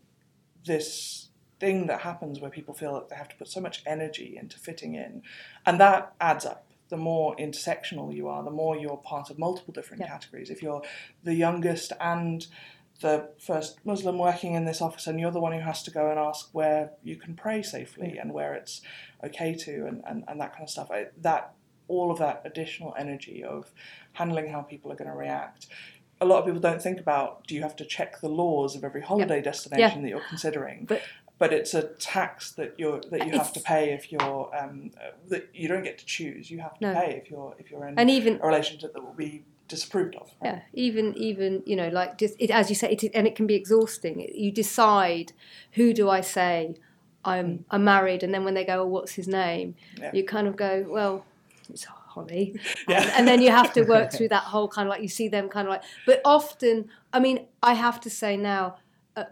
[0.65, 4.35] this thing that happens where people feel that they have to put so much energy
[4.41, 5.21] into fitting in,
[5.65, 6.66] and that adds up.
[6.89, 10.07] The more intersectional you are, the more you're part of multiple different Yeah.
[10.09, 10.49] categories.
[10.49, 10.81] If you're
[11.23, 12.45] the youngest and
[13.01, 16.09] the first Muslim working in this office, and you're the one who has to go
[16.09, 18.81] and ask where you can pray safely and where it's
[19.23, 20.89] okay to, and, and, and that kind of stuff.
[20.89, 21.53] I, that
[21.87, 23.71] all of that additional energy of
[24.13, 25.67] handling how people are going to react.
[26.19, 28.83] A lot of people don't think about do you have to check the laws of
[28.83, 31.01] every holiday destination that you're considering, But-
[31.39, 35.11] but it's a tax that you're that you have to pay if you're um, uh,
[35.29, 36.49] that you don't get to choose.
[36.49, 36.93] You have to No.
[36.93, 40.31] pay if you're if you're in and even a relationship that will be disapproved of.
[40.41, 40.53] Right?
[40.53, 43.47] yeah even even you know like just it, as you say it, and it can
[43.47, 45.33] be exhausting you decide
[45.73, 46.75] who do i say
[47.25, 50.11] i'm i'm married and then when they go oh what's his name Yeah.
[50.13, 51.25] you kind of go well
[51.69, 52.55] it's holly
[52.87, 53.01] Yeah.
[53.01, 55.27] and, and then you have to work through that whole kind of like you see
[55.27, 58.77] them kind of like but often i mean i have to say now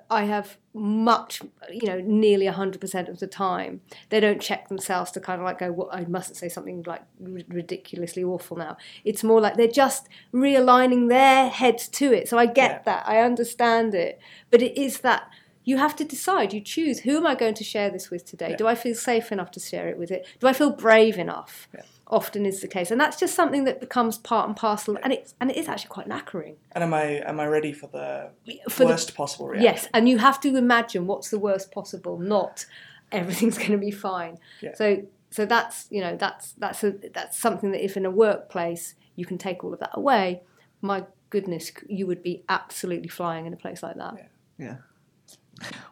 [0.10, 5.20] I have much, you know, nearly 100% of the time, they don't check themselves to
[5.20, 8.78] kind of like go, well, I mustn't say something like ridiculously awful now.
[9.04, 12.28] It's more like they're just realigning their heads to it.
[12.28, 12.82] So I get yeah.
[12.86, 13.08] that.
[13.08, 14.20] I understand it.
[14.50, 15.30] But it is that
[15.64, 18.52] you have to decide, you choose who am I going to share this with today?
[18.52, 18.58] Yeah.
[18.58, 20.26] Do I feel safe enough to share it with it?
[20.40, 21.68] Do I feel brave enough?
[21.74, 25.12] Yeah often is the case, and that's just something that becomes part and parcel, and
[25.12, 26.56] it's and it is actually quite knackering.
[26.72, 28.32] And am I am I ready for the
[28.70, 29.64] for worst the, possible reaction?
[29.64, 32.66] Yes, and you have to imagine what's the worst possible, not
[33.12, 34.38] everything's going to be fine.
[34.62, 34.76] Yeah.
[34.76, 38.95] So so that's you know that's that's a that's something that if in a workplace
[39.16, 40.41] you can take all of that away,
[40.82, 44.14] my goodness, you would be absolutely flying in a place like that.
[44.58, 44.66] Yeah.
[44.66, 44.76] yeah.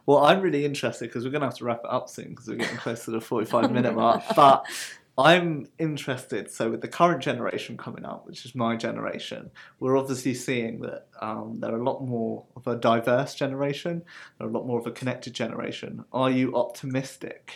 [0.06, 2.48] Well, I'm really interested because we're going to have to wrap it up soon because
[2.48, 4.22] we're getting close to the 45 minute mark.
[4.36, 4.66] But
[5.16, 6.50] I'm interested.
[6.50, 11.06] So, with the current generation coming up, which is my generation, we're obviously seeing that
[11.20, 14.02] um, they're a lot more of a diverse generation,
[14.38, 16.04] they're a lot more of a connected generation.
[16.12, 17.52] Are you optimistic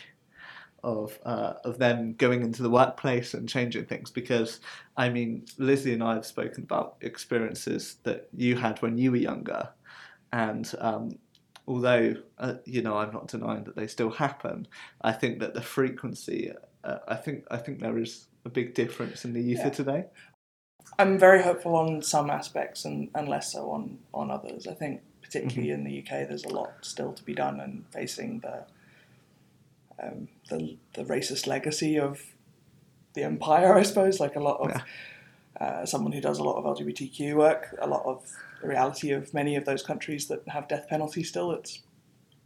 [0.85, 4.13] of uh, of them going into the workplace and changing things?
[4.13, 4.61] Because
[4.97, 9.17] I mean, Lizzie and I have spoken about experiences that you had when you were
[9.17, 9.71] younger,
[10.33, 11.19] and um,
[11.67, 14.69] although uh, you know I'm not denying that they still happen,
[15.03, 16.53] I think that the frequency
[16.85, 19.67] uh, I think I think there is a big difference in the youth yeah.
[19.69, 20.05] of today.
[20.99, 24.67] I'm very hopeful on some aspects and, and less so on, on others.
[24.67, 25.87] I think particularly mm-hmm.
[25.87, 28.65] in the UK, there's a lot still to be done and facing the
[30.01, 32.23] um, the the racist legacy of
[33.15, 33.75] the empire.
[33.75, 35.67] I suppose, like a lot of yeah.
[35.67, 38.25] uh, someone who does a lot of LGBTQ work, a lot of
[38.63, 41.53] the reality of many of those countries that have death penalty still.
[41.53, 41.83] It's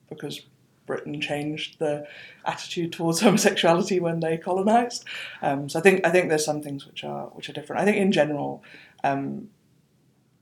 [0.09, 0.41] because
[0.87, 2.07] Britain changed the
[2.45, 5.05] attitude towards homosexuality when they colonised.
[5.41, 7.83] Um, so I think I think there's some things which are which are different.
[7.83, 8.63] I think in general,
[9.05, 9.49] um,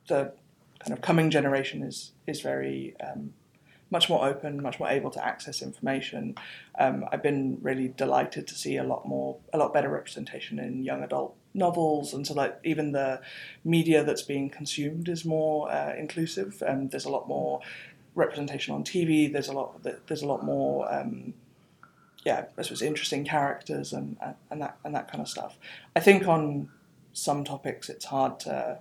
[0.08, 0.32] the
[0.80, 3.34] kind of coming generation is is very um,
[3.90, 6.36] much more open, much more able to access information.
[6.78, 10.84] Um, I've been really delighted to see a lot more, a lot better representation in
[10.84, 13.20] young adult novels, and so like even the
[13.64, 16.62] media that's being consumed is more uh, inclusive.
[16.66, 17.60] And there's a lot more
[18.14, 19.32] representation on TV.
[19.32, 19.82] There's a lot.
[20.06, 20.92] There's a lot more.
[20.92, 21.34] Um,
[22.24, 24.16] yeah, I suppose interesting characters and
[24.50, 25.56] and that and that kind of stuff.
[25.96, 26.68] I think on
[27.12, 28.78] some topics it's hard to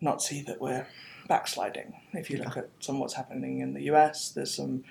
[0.00, 0.86] not see that we're
[1.28, 1.94] backsliding.
[2.12, 4.84] If you look at some what's happening in the US, there's some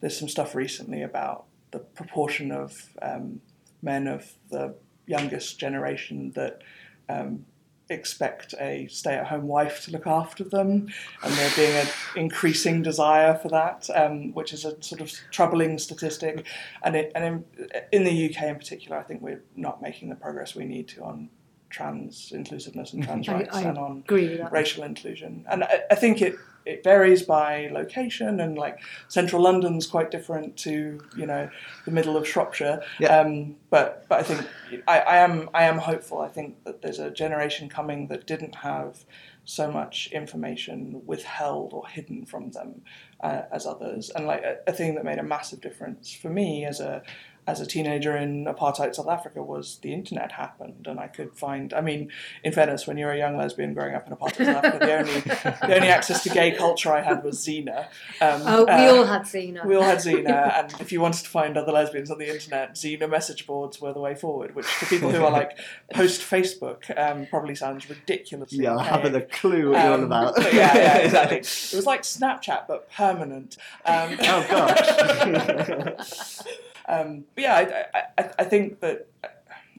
[0.00, 3.40] there's some stuff recently about the proportion of um,
[3.82, 4.74] men of the
[5.06, 6.62] youngest generation that
[7.08, 7.44] um,
[7.90, 10.88] expect a stay-at-home wife to look after them,
[11.22, 11.86] and there being an
[12.16, 16.46] increasing desire for that, um, which is a sort of troubling statistic.
[16.82, 17.44] And, it, and in,
[17.92, 21.02] in, the UK in particular, I think we're not making the progress we need to
[21.02, 21.30] on
[21.70, 24.04] trans inclusiveness and trans rights I, I and on
[24.50, 25.44] racial inclusion.
[25.48, 26.36] And I, I think it
[26.68, 31.48] it varies by location, and like central London's quite different to you know
[31.84, 32.82] the middle of Shropshire.
[33.00, 33.18] Yeah.
[33.18, 34.46] Um, but but I think
[34.86, 36.20] I, I am I am hopeful.
[36.20, 39.04] I think that there's a generation coming that didn't have
[39.44, 42.82] so much information withheld or hidden from them
[43.20, 46.66] uh, as others, and like a, a thing that made a massive difference for me
[46.66, 47.02] as a
[47.48, 51.72] as a teenager in apartheid South Africa was the internet happened, and I could find.
[51.72, 52.10] I mean,
[52.44, 55.20] in fairness, when you're a young lesbian growing up in apartheid South Africa, the only
[55.20, 57.86] the only access to gay culture I had was Xena.
[58.20, 59.64] Um, oh, we uh, all had Xena.
[59.64, 62.74] We all had Xena, and if you wanted to find other lesbians on the internet,
[62.74, 64.54] Xena message boards were the way forward.
[64.54, 65.58] Which to people who are like
[65.94, 68.52] post Facebook um, probably sounds ridiculous.
[68.52, 70.34] Yeah, I haven't a clue what um, you're on about.
[70.52, 71.38] yeah, yeah, exactly.
[71.38, 73.56] It was like Snapchat but permanent.
[73.86, 76.40] Um, oh gosh.
[76.88, 77.54] Um, but yeah,
[77.94, 79.08] I, I, I think that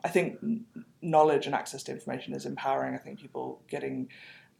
[0.03, 0.39] I think
[1.01, 2.95] knowledge and access to information is empowering.
[2.95, 4.09] I think people getting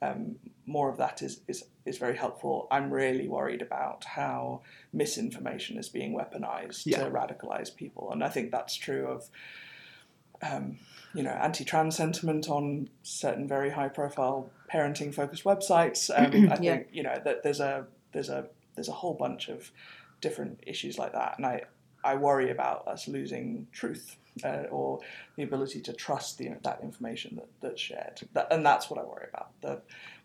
[0.01, 0.35] um,
[0.65, 2.67] more of that is, is is very helpful.
[2.71, 4.61] I'm really worried about how
[4.93, 7.03] misinformation is being weaponized yeah.
[7.03, 9.29] to radicalize people, and I think that's true of
[10.41, 10.77] um,
[11.13, 16.09] you know anti-trans sentiment on certain very high-profile parenting-focused websites.
[16.15, 16.75] Um, I yeah.
[16.75, 19.71] think you know that there's a there's a there's a whole bunch of
[20.21, 21.63] different issues like that, and I
[22.03, 24.99] I worry about us losing truth uh, or
[25.35, 28.21] the ability to trust the, that information that, that's shared.
[28.33, 29.79] That, and that's what I worry about.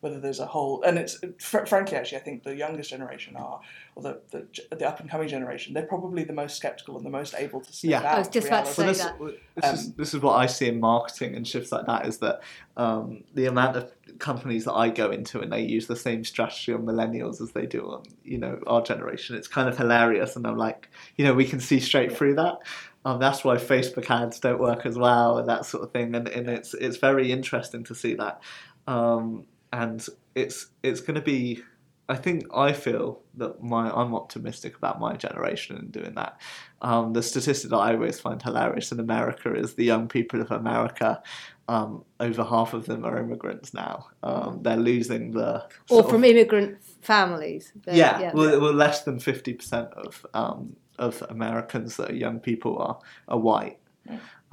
[0.05, 3.59] Whether there's a whole, and it's fr- frankly, actually, I think the youngest generation are,
[3.95, 7.11] or the, the, the up and coming generation, they're probably the most skeptical and the
[7.11, 8.01] most able to see yeah.
[8.01, 8.05] out.
[8.05, 9.19] I was just about to say this, that.
[9.19, 12.19] This, um, is, this is what I see in marketing and shifts like that is
[12.19, 12.43] that
[12.77, 16.75] um, the amount of companies that I go into and they use the same strategy
[16.75, 19.37] on millennials as they do on, you know, our generation.
[19.37, 20.37] It's kind of hilarious.
[20.37, 22.59] And I'm like, you know, we can see straight through that.
[23.07, 26.15] Um, that's why Facebook ads don't work as well and that sort of thing.
[26.15, 28.43] And, and it's it's very interesting to see that.
[28.87, 31.63] Um, and it's it's going to be
[32.09, 36.39] I think I feel that my I'm optimistic about my generation and doing that.
[36.83, 40.51] Um, the statistic that I always find hilarious in America is the young people of
[40.51, 41.23] America.
[41.67, 44.09] Um, over half of them are immigrants now.
[44.23, 47.73] Um, they're losing the or from of- immigrant families.
[47.85, 52.39] They're- yeah, Well, well, less than fifty percent of um, of Americans that are young
[52.39, 52.99] people are
[53.29, 53.79] are white,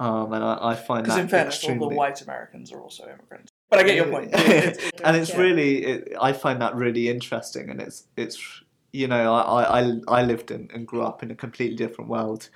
[0.00, 3.04] um, and I, I find Because that in fairness, all the white Americans are also
[3.04, 3.52] immigrants.
[3.72, 4.28] But I get your point.
[4.34, 5.38] It's- it's- and it's Yeah.
[5.40, 8.38] really, it, I find that really interesting, and it's it's
[8.92, 12.50] you know I I, I lived in and grew up in a completely different world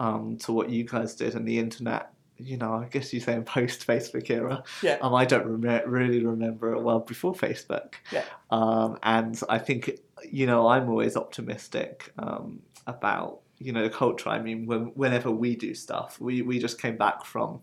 [0.00, 2.10] um, to what you guys did, and the internet.
[2.38, 4.62] You know, I guess you say in post Facebook era.
[4.82, 4.98] Yeah.
[5.00, 7.94] Um, I don't rem- really remember a world before Facebook.
[8.12, 8.24] Yeah.
[8.50, 14.28] Um, and I think you know I'm always optimistic um, about you know the culture.
[14.28, 17.60] I mean, when, whenever we do stuff, we we just came back from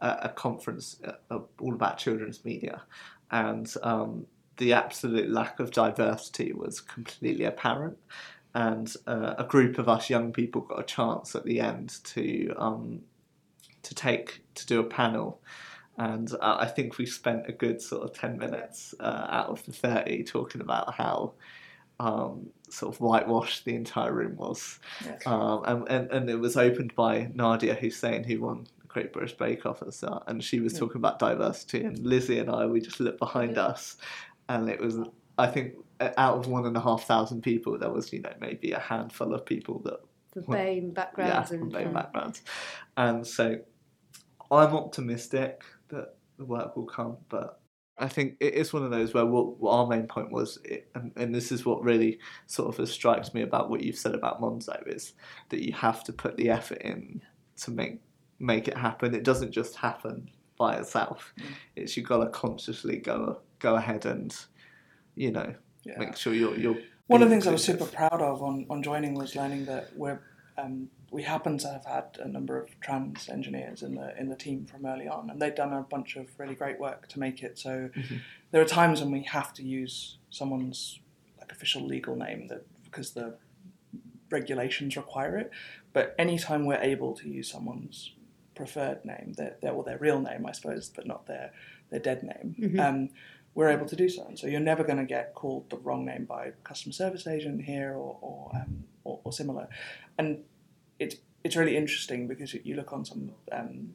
[0.00, 2.82] a, a conference uh, all about children's media,
[3.30, 4.26] and um,
[4.56, 7.98] the absolute lack of diversity was completely apparent.
[8.56, 12.54] And uh, a group of us young people got a chance at the end to
[12.56, 13.00] um,
[13.82, 15.40] to take to do a panel.
[15.96, 19.64] And uh, I think we spent a good sort of 10 minutes uh, out of
[19.64, 21.34] the 30 talking about how
[22.00, 24.80] um, sort of whitewashed the entire room was.
[25.26, 29.66] Um, and, and, and it was opened by Nadiya Hussain, who won Great British Bake
[29.66, 30.22] Off at the start.
[30.28, 30.78] And she was Yeah.
[30.78, 31.84] talking about diversity.
[31.84, 33.96] And Lizzie and I, we just looked behind us.
[34.48, 34.96] And it was,
[35.36, 38.70] I think, out of one and a half thousand people, there was, you know, maybe
[38.72, 40.00] a handful of people that
[40.32, 42.42] From BAME backgrounds yeah, and from both from- backgrounds.
[42.96, 43.58] And so
[44.50, 47.60] I'm optimistic that the work will come, but
[47.98, 50.88] I think it is one of those where what, what our main point was, it,
[50.96, 54.40] and, and this is what really sort of strikes me about what you've said about
[54.40, 55.14] Monzo is
[55.50, 57.22] that you have to put the effort in
[57.62, 58.00] to make
[58.38, 59.14] make it happen.
[59.14, 61.32] It doesn't just happen by itself.
[61.38, 61.44] Mm.
[61.76, 64.34] It's you've got to consciously go go ahead and
[65.14, 65.54] you know
[65.84, 65.98] Yeah.
[65.98, 66.76] make sure you're you're.
[67.06, 69.90] One of the things I was super proud of on, on joining was learning that
[69.96, 70.20] we're
[70.56, 74.36] um, we happen to have had a number of trans engineers in the in the
[74.36, 77.42] team from early on, and they've done a bunch of really great work to make
[77.42, 77.90] it so.
[77.94, 78.20] Mhm.
[78.50, 81.00] There are times when we have to use someone's
[81.38, 83.36] like official legal name that because the
[84.30, 85.50] regulations require it,
[85.92, 88.14] but anytime we're able to use someone's
[88.54, 91.52] preferred name, their, their or their real name, I suppose, but not their
[91.90, 92.54] their dead name.
[92.58, 92.80] Mhm.
[92.80, 93.10] Um,
[93.54, 94.24] we're able to do so.
[94.26, 97.26] And so you're never going to get called the wrong name by a customer service
[97.26, 99.68] agent here or or, um, or, or similar.
[100.18, 100.42] And
[100.98, 103.92] it's it's really interesting because you, look on some um,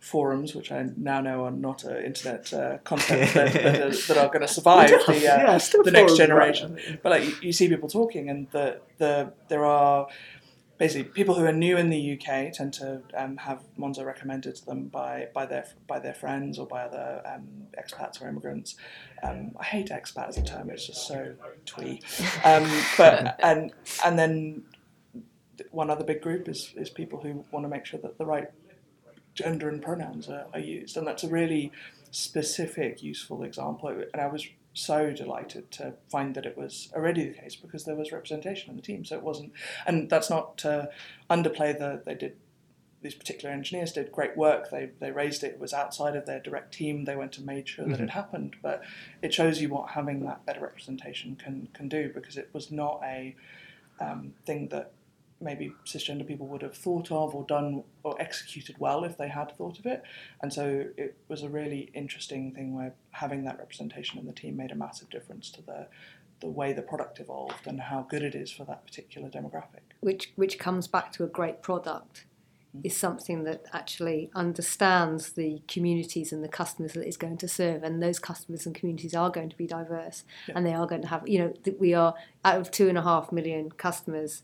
[0.00, 4.40] forums, which I now know are not internet uh, that, that, are, that are going
[4.40, 6.74] to survive the, uh, Yeah, the next generation.
[6.74, 7.00] right.
[7.02, 10.08] But like you, you see people talking, and the the there are
[10.80, 14.64] basically people who are new in the UK tend to um, have Monzo recommended to
[14.64, 17.46] them by by their by their friends or by other um,
[17.78, 18.76] expats or immigrants.
[19.22, 21.34] Um, I hate expat as a term; it's just so
[21.66, 22.00] twee.
[22.44, 22.66] Um,
[22.96, 23.72] but and
[24.04, 24.64] and then
[25.70, 28.48] one other big group is is people who want to make sure that the right
[29.34, 31.70] gender and pronouns are, are used, and that's a really
[32.10, 33.90] specific, useful example.
[33.90, 37.96] And I was so delighted to find that it was already the case because there
[37.96, 39.04] was representation in the team.
[39.04, 39.52] So it wasn't,
[39.86, 40.90] and that's not to
[41.28, 42.36] underplay the they did.
[43.02, 44.70] These particular engineers did great work.
[44.70, 45.52] They they raised it.
[45.52, 47.06] It was outside of their direct team.
[47.06, 48.56] They went and made sure that it happened.
[48.60, 48.82] But
[49.22, 53.00] it shows you what having that better representation can can do because it was not
[53.02, 53.34] a
[54.00, 54.92] um, thing that
[55.40, 59.56] maybe cisgender people would have thought of or done or executed well if they had
[59.56, 60.02] thought of it.
[60.42, 64.56] And so it was a really interesting thing where having that representation in the team
[64.56, 65.86] made a massive difference to the
[66.40, 69.84] the way the product evolved and how good it is for that particular demographic.
[70.00, 72.24] which which comes back to a great product
[72.74, 72.80] mm.
[72.82, 77.82] is something that actually understands the communities and the customers that it's going to serve
[77.82, 80.54] and those customers and communities are going to be diverse Yeah.
[80.56, 82.96] and they are going to have you know that we are out of two and
[82.96, 84.42] a half million customers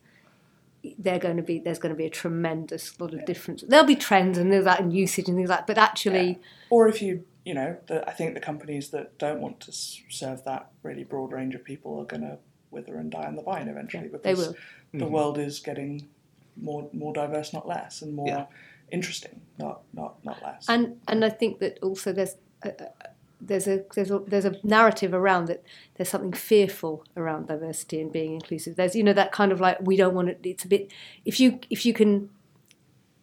[0.98, 3.96] they're going to be there's going to be a tremendous lot of difference there'll be
[3.96, 5.66] trends and there's that and usage and things like that.
[5.66, 6.38] but actually
[6.70, 10.44] Or if you, you know, the, I think the companies that don't want to serve
[10.44, 12.38] that really broad range of people are going to
[12.70, 14.54] wither and die on the vine eventually Yeah, they because will.
[14.92, 15.14] the mm-hmm.
[15.14, 16.08] world is getting
[16.56, 18.46] more more diverse, not less, and more Yeah.
[18.90, 20.66] interesting, not not not less.
[20.68, 23.08] and and I think that also there's a, a-
[23.40, 25.62] there's a there's a there's a narrative around that
[25.94, 28.76] there's something fearful around diversity and being inclusive.
[28.76, 30.40] There's you know that kind of like we don't want it.
[30.42, 30.92] It's a bit
[31.24, 32.30] if you if you can.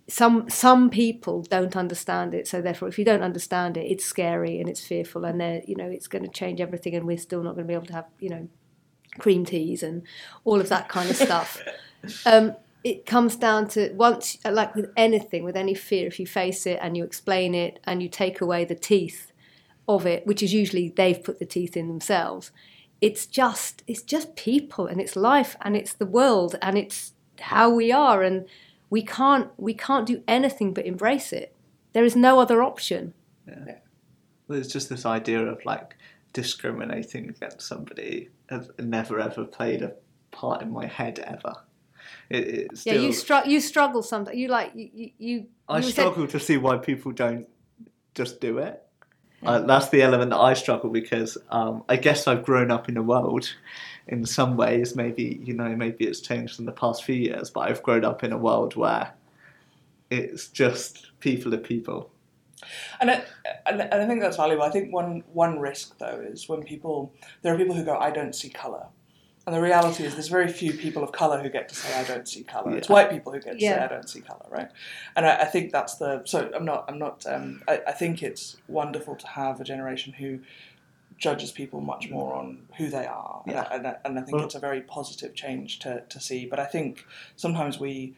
[0.10, 4.60] Some some people don't understand it, so therefore, if you don't understand it, it's scary
[4.60, 7.42] and it's fearful, and they're you know it's going to change everything, and we're still
[7.42, 8.50] not going to be able to have you know
[9.18, 10.04] cream teas and
[10.44, 11.62] all of that kind of stuff.
[12.26, 12.54] um,
[12.84, 16.80] it comes down to once, like with anything, with any fear, if you face it
[16.82, 19.33] and you explain it and you take away the teeth
[19.88, 22.52] of it, which is usually they've put the teeth in themselves,
[23.02, 27.70] it's just it's just people and it's life and it's the world and it's how
[27.70, 28.46] we are and
[28.90, 31.54] we can't we can't do anything but embrace it.
[31.94, 33.14] There is no other option.
[33.48, 33.76] Yeah.
[34.48, 35.96] Well, it's just this idea of like
[36.32, 39.94] discriminating against somebody has never ever played a
[40.32, 41.54] part in my head ever.
[42.30, 44.38] It, it still, yeah, you str- you struggle sometimes.
[44.38, 45.46] You like you you.
[45.68, 47.48] I you said- struggle to see why people don't
[48.16, 48.83] just do it.
[49.46, 52.98] Uh, that's the element that I struggle because um, I guess I've grown up in
[52.98, 53.54] a world.
[54.08, 57.62] In some ways, maybe you know, maybe it's changed in the past few years, but
[57.62, 59.14] I've grown up in a world where
[60.10, 62.12] it's just people are people.
[63.00, 63.24] And I,
[63.66, 64.64] and I think that's valuable.
[64.64, 68.12] I think one one risk though is when people there are people who go, I
[68.12, 68.88] don't see color,
[69.46, 72.04] and the reality is there's very few people of color who get to say I
[72.06, 72.76] don't see color.
[72.78, 74.70] It's white people who get to say I don't see color, right?
[75.16, 78.24] And I, I think that's the so I'm not I'm not um, I, I think
[78.24, 80.40] it's wonderful to have a generation who
[81.18, 83.52] judges people much more on who they are, Yeah.
[83.52, 86.20] and, I, and, I, and I think Well- it's a very positive change to to
[86.20, 86.46] see.
[86.46, 88.16] But I think sometimes we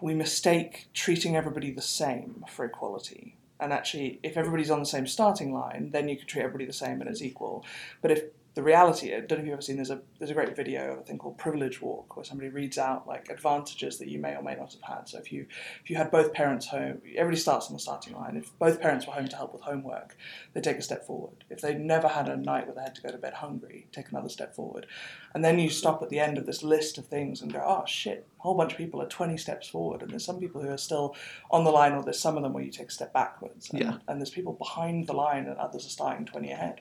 [0.00, 3.36] we mistake treating everybody the same for equality.
[3.60, 6.72] And actually, if everybody's on the same starting line, then you can treat everybody the
[6.72, 7.64] same and it's equal.
[8.02, 10.34] But if the reality, I don't know if you've ever seen, there's a there's a
[10.34, 14.06] great video of a thing called Privilege Walk, where somebody reads out like advantages that
[14.08, 15.08] you may or may not have had.
[15.08, 15.46] So if you
[15.82, 18.36] if you had both parents home, everybody starts on the starting line.
[18.36, 20.16] If both parents were home to help with homework,
[20.52, 21.42] they take a step forward.
[21.50, 24.10] If they never had a night where they had to go to bed hungry, take
[24.10, 24.86] another step forward.
[25.34, 27.84] And then you stop at the end of this list of things and go, oh
[27.86, 30.00] shit, a whole bunch of people are 20 steps forward.
[30.00, 31.16] And there's some people who are still
[31.50, 33.70] on the line, or there's some of them where you take a step backwards.
[33.70, 33.98] And, Yeah.
[34.06, 36.80] and there's people behind the line and others are starting 20 ahead.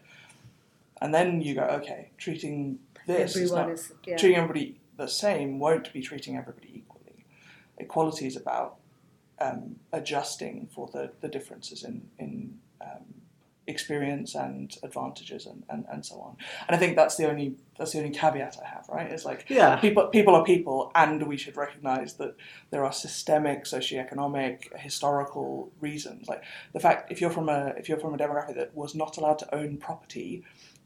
[1.01, 4.17] And then you go, okay, treating this is not, is yeah.
[4.17, 7.25] treating everybody the same won't be treating everybody equally.
[7.77, 8.77] Equality is about
[9.39, 13.03] um, adjusting for the, the differences in, in um,
[13.65, 16.35] experience and advantages and, and, and so on.
[16.67, 19.09] And I think that's the only that's the only caveat I have, right?
[19.09, 19.77] It's like Yeah.
[19.77, 22.35] people people are people and we should recognise that
[22.71, 26.27] there are systemic, socioeconomic, historical reasons.
[26.27, 29.17] Like the fact if you're from a if you're from a demographic that was not
[29.17, 30.43] allowed to own property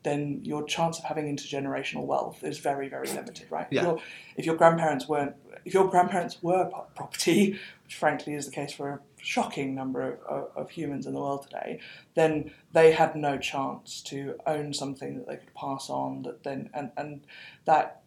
[0.07, 3.67] then your chance of having intergenerational wealth is very, very limited, right?
[3.69, 3.81] Yeah.
[3.81, 3.99] If, your,
[4.37, 5.35] if your grandparents weren't,
[5.65, 10.19] if your grandparents were property, which frankly is the case for a shocking number of,
[10.23, 11.81] of, of humans in the world today,
[12.15, 16.21] then they had no chance to own something that they could pass on.
[16.23, 17.25] That then and and
[17.65, 18.01] that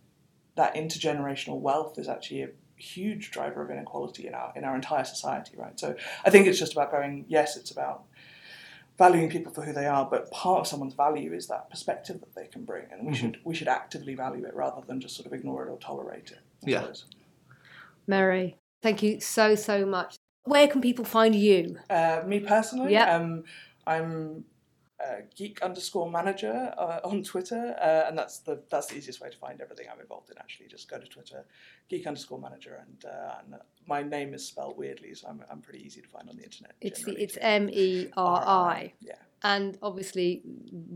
[0.57, 5.05] that intergenerational wealth is actually a huge driver of inequality in our in our entire
[5.05, 5.79] society, right?
[5.79, 5.95] So
[6.25, 7.27] I think it's just about going.
[7.29, 8.05] Yes, it's about
[9.01, 12.35] valuing people for who they are, but part of someone's value is that perspective that
[12.35, 13.17] they can bring, and we Mhm.
[13.17, 16.31] should we should actively value it rather than just sort of ignore it or tolerate
[16.31, 16.41] it.
[16.67, 16.81] I Yeah.
[16.83, 17.07] suppose.
[18.07, 20.17] Meri, thank you so so much.
[20.45, 21.79] Where can people find you?
[21.89, 23.17] Uh, me personally, Yeah.
[23.17, 23.45] um,
[23.87, 24.45] I'm
[25.03, 29.31] uh, geek underscore manager uh, on Twitter, uh, and that's the that's the easiest way
[29.31, 30.37] to find everything I'm involved in.
[30.39, 31.45] Actually, just go to Twitter,
[31.89, 33.55] geek underscore manager, and, uh, and
[33.87, 36.73] my name is spelled weirdly, so I'm, I'm pretty easy to find on the internet.
[36.81, 39.15] It's the, it's M E R I, Yeah.
[39.43, 40.43] and obviously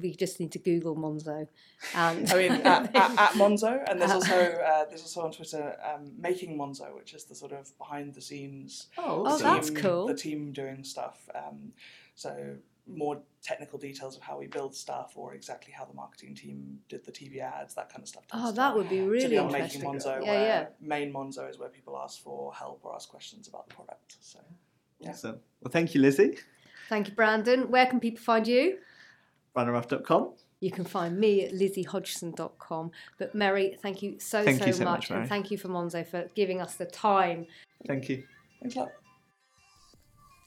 [0.00, 1.48] we just need to Google Monzo.
[1.94, 4.34] And I mean, at, at, at Monzo, and there's also
[4.66, 8.20] uh, there's also on Twitter um, making Monzo, which is the sort of behind the
[8.20, 8.88] scenes.
[8.98, 10.06] Oh, Oh, team, that's cool.
[10.06, 11.26] The team doing stuff.
[11.34, 11.72] Um,
[12.14, 16.78] so more technical details of how we build stuff, or exactly how the marketing team
[16.88, 18.24] did the TV ads, that kind of stuff.
[18.32, 19.80] oh, to- that would be really to really be on interesting.
[19.82, 20.66] making Monzo, yeah, where yeah.
[20.80, 24.16] main Monzo is where people ask for help or ask questions about the product.
[24.20, 24.38] So
[25.06, 25.40] Awesome.
[25.62, 26.38] Well, thank you, Lizzie.
[26.88, 27.70] Thank you, Brandon.
[27.70, 28.78] Where can people find you?
[29.56, 30.32] Runnerup.com.
[30.60, 32.90] You can find me at lizziehodgson.com.
[33.18, 35.10] But Meri, thank you so, Thank so, you so much.
[35.10, 37.46] much, and thank you for Monzo for giving us the time.
[37.86, 38.24] Thank you.
[38.60, 38.92] thanks a lot.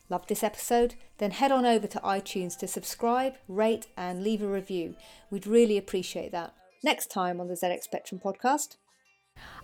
[0.09, 0.95] Loved this episode?
[1.17, 4.95] Then head on over to iTunes to subscribe, rate, and leave a review.
[5.29, 6.53] We'd really appreciate that.
[6.83, 8.77] Next time on the ZX Spectrum podcast.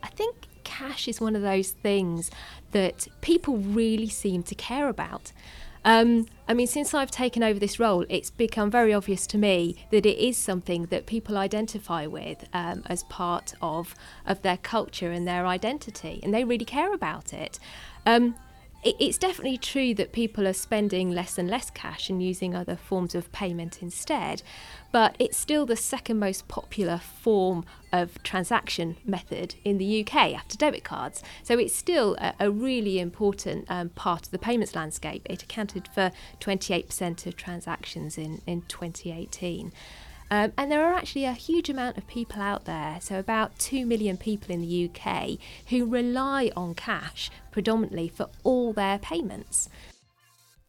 [0.01, 2.29] I think cash is one of those things
[2.71, 5.31] that people really seem to care about.
[5.85, 9.75] Um, I mean, since I've taken over this role, it's become very obvious to me
[9.91, 13.93] that it is something that people identify with um, as part of
[14.25, 17.59] of their culture and their identity, and they really care about it.
[18.05, 18.35] Um,
[18.83, 23.15] it's definitely true that people are spending less and less cash and using other forms
[23.15, 24.43] of payment instead,
[24.91, 30.57] but it's still the second most popular form of transaction method in the UK after
[30.57, 31.23] debit cards.
[31.43, 35.25] So it's still a, a really important um, part of the payments landscape.
[35.29, 39.71] It accounted for 28% of transactions in, in 2018.
[40.33, 43.85] Um, and there are actually a huge amount of people out there, so about 2
[43.85, 45.37] million people in the UK,
[45.69, 49.69] who rely on cash predominantly for all their payments.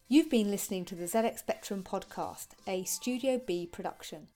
[0.07, 4.29] You've been listening to the ZX Spectrum podcast, a Studio B production.